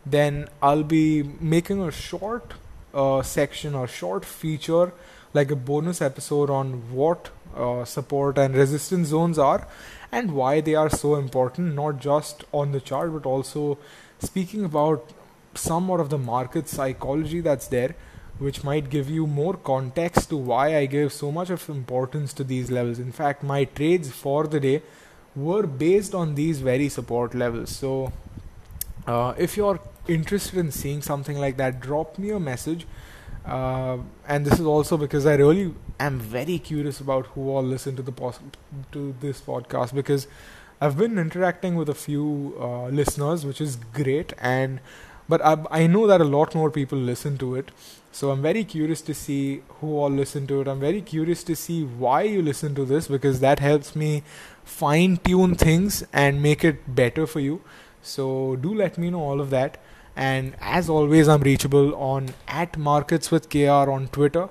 then 0.06 0.48
I'll 0.62 0.84
be 0.84 1.24
making 1.40 1.82
a 1.82 1.92
short 1.92 2.54
uh, 2.94 3.22
section 3.22 3.76
or 3.76 3.88
short 3.88 4.26
feature 4.26 4.92
like 5.34 5.52
a 5.52 5.56
bonus 5.56 6.02
episode 6.02 6.50
on 6.50 6.92
what 6.92 7.30
uh, 7.56 7.86
support 7.86 8.38
and 8.38 8.56
resistance 8.56 9.10
zones 9.10 9.38
are 9.38 9.68
and 10.12 10.34
why 10.34 10.60
they 10.62 10.76
are 10.76 10.90
so 10.90 11.16
important 11.16 11.76
not 11.76 12.00
just 12.00 12.44
on 12.52 12.72
the 12.72 12.80
chart 12.80 13.14
but 13.14 13.26
also 13.26 13.78
speaking 14.20 14.66
about 14.66 15.12
somewhat 15.54 16.00
of 16.00 16.10
the 16.10 16.18
market 16.18 16.68
psychology 16.68 17.42
that's 17.42 17.68
there 17.68 17.96
which 18.40 18.64
might 18.64 18.90
give 18.90 19.10
you 19.10 19.28
more 19.28 19.56
context 19.56 20.30
to 20.30 20.38
why 20.38 20.78
I 20.78 20.86
give 20.86 21.12
so 21.12 21.32
much 21.32 21.50
of 21.50 21.70
importance 21.70 22.34
to 22.34 22.44
these 22.44 22.72
levels. 22.72 22.98
In 22.98 23.12
fact, 23.12 23.44
my 23.44 23.66
trades 23.66 24.10
for 24.10 24.48
the 24.48 24.60
day 24.62 24.82
were 25.36 25.68
based 25.68 26.16
on 26.16 26.36
these 26.36 26.62
very 26.62 26.88
support 26.88 27.36
levels. 27.36 27.70
So, 27.76 28.14
uh, 29.06 29.34
if 29.38 29.58
you're 29.58 29.80
interested 30.10 30.58
in 30.60 30.72
seeing 30.72 31.02
something 31.02 31.38
like 31.38 31.58
that, 31.58 31.80
drop 31.80 32.18
me 32.18 32.32
a 32.32 32.40
message. 32.40 32.86
Uh, 33.46 33.98
and 34.28 34.46
this 34.46 34.60
is 34.60 34.66
also 34.66 34.98
because 34.98 35.26
I 35.26 35.36
really 35.36 35.74
am 36.00 36.20
very 36.20 36.60
curious 36.60 37.00
about 37.00 37.28
who 37.28 37.50
all 37.50 37.64
listen 37.64 37.96
to 37.96 38.02
the 38.02 38.12
pos- 38.12 38.40
to 38.92 39.16
this 39.22 39.42
podcast 39.42 39.94
because 39.94 40.28
I've 40.82 40.98
been 40.98 41.18
interacting 41.18 41.76
with 41.76 41.90
a 41.90 41.94
few 41.94 42.56
uh, 42.60 42.88
listeners, 42.88 43.46
which 43.46 43.62
is 43.62 43.78
great, 43.94 44.34
and 44.40 44.80
but 45.28 45.44
I, 45.46 45.58
I 45.72 45.88
know 45.88 46.08
that 46.08 46.22
a 46.22 46.26
lot 46.26 46.56
more 46.56 46.72
people 46.72 46.98
listen 46.98 47.38
to 47.40 47.56
it. 47.56 47.72
So 48.12 48.32
I'm 48.32 48.42
very 48.42 48.64
curious 48.64 49.02
to 49.02 49.14
see 49.14 49.62
who 49.80 49.98
all 49.98 50.10
listen 50.10 50.48
to 50.48 50.62
it. 50.62 50.68
I'm 50.68 50.80
very 50.80 51.02
curious 51.02 51.44
to 51.44 51.56
see 51.56 51.84
why 51.84 52.24
you 52.24 52.42
listen 52.42 52.74
to 52.76 52.86
this 52.86 53.08
because 53.08 53.40
that 53.42 53.60
helps 53.60 53.96
me 53.96 54.24
fine 54.64 55.18
tune 55.18 55.54
things 55.56 56.04
and 56.12 56.42
make 56.42 56.64
it 56.64 56.96
better 56.96 57.28
for 57.28 57.40
you. 57.40 57.62
So 58.02 58.56
do 58.56 58.74
let 58.74 58.98
me 58.98 59.12
know 59.12 59.22
all 59.22 59.40
of 59.40 59.52
that. 59.52 59.78
And 60.20 60.56
as 60.60 60.90
always, 60.90 61.30
I'm 61.30 61.44
reachable 61.44 61.96
on 61.96 62.34
at 62.46 62.78
Markets 62.78 63.32
with 63.32 63.50
KR 63.50 63.92
on 63.98 64.10
Twitter, 64.10 64.50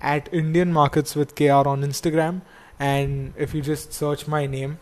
at 0.00 0.28
Indian 0.32 0.72
Markets 0.72 1.14
with 1.14 1.36
KR 1.36 1.68
on 1.72 1.84
Instagram, 1.88 2.40
and 2.80 3.32
if 3.36 3.54
you 3.54 3.62
just 3.62 3.92
search 3.92 4.26
my 4.26 4.46
name, 4.46 4.78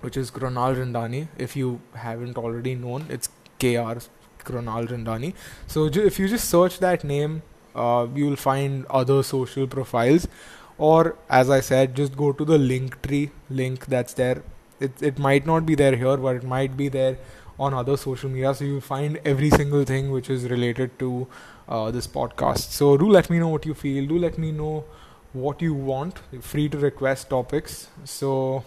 which 0.00 0.16
is 0.16 0.32
Kronal 0.32 0.74
Rindani, 0.80 1.28
if 1.46 1.54
you 1.54 1.80
haven't 1.94 2.36
already 2.36 2.74
known, 2.74 3.06
it's 3.08 3.28
KR 3.60 4.02
Kronal 4.50 4.88
Rindani. 4.88 5.34
So 5.68 5.86
if 5.86 6.18
you 6.18 6.26
just 6.26 6.50
search 6.50 6.80
that 6.80 7.04
name, 7.04 7.42
uh, 7.76 8.08
you'll 8.12 8.42
find 8.50 8.86
other 8.86 9.22
social 9.22 9.68
profiles, 9.68 10.26
or 10.78 11.16
as 11.30 11.48
I 11.48 11.60
said, 11.60 11.94
just 11.94 12.16
go 12.16 12.32
to 12.32 12.44
the 12.44 12.58
Linktree 12.58 13.30
link 13.48 13.86
that's 13.86 14.14
there. 14.14 14.42
It 14.80 15.00
it 15.00 15.26
might 15.30 15.46
not 15.46 15.74
be 15.74 15.76
there 15.76 15.96
here, 16.06 16.16
but 16.16 16.44
it 16.44 16.54
might 16.58 16.76
be 16.76 16.88
there 16.88 17.18
on 17.58 17.74
other 17.74 17.96
social 17.96 18.30
media. 18.30 18.54
So 18.54 18.64
you'll 18.64 18.80
find 18.80 19.20
every 19.24 19.50
single 19.50 19.84
thing 19.84 20.10
which 20.10 20.30
is 20.30 20.48
related 20.48 20.98
to 21.00 21.26
uh, 21.68 21.90
this 21.90 22.06
podcast. 22.06 22.70
So 22.70 22.96
do 22.96 23.08
let 23.08 23.30
me 23.30 23.38
know 23.38 23.48
what 23.48 23.66
you 23.66 23.74
feel. 23.74 24.06
Do 24.06 24.18
let 24.18 24.38
me 24.38 24.52
know 24.52 24.84
what 25.32 25.60
you 25.62 25.74
want. 25.74 26.20
You're 26.32 26.42
free 26.42 26.68
to 26.68 26.78
request 26.78 27.30
topics. 27.30 27.88
So 28.04 28.64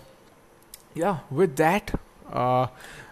yeah, 0.93 1.19
with 1.29 1.55
that, 1.57 1.99
uh, 2.31 2.67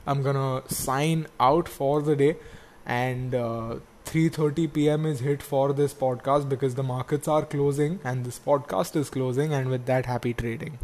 I'm 0.05 0.23
gonna 0.23 0.63
sign 0.67 1.27
out 1.39 1.67
for 1.67 2.01
the 2.01 2.15
day, 2.15 2.37
and 2.85 3.35
uh, 3.35 3.75
3:30 4.05 4.67
p.m. 4.67 5.05
is 5.05 5.19
hit 5.19 5.41
for 5.43 5.71
this 5.73 5.93
podcast 5.93 6.49
because 6.49 6.75
the 6.75 6.83
markets 6.83 7.27
are 7.27 7.45
closing 7.45 7.99
and 8.03 8.25
this 8.25 8.39
podcast 8.39 8.95
is 8.95 9.09
closing. 9.09 9.53
And 9.53 9.69
with 9.69 9.85
that, 9.85 10.05
happy 10.07 10.33
trading. 10.33 10.79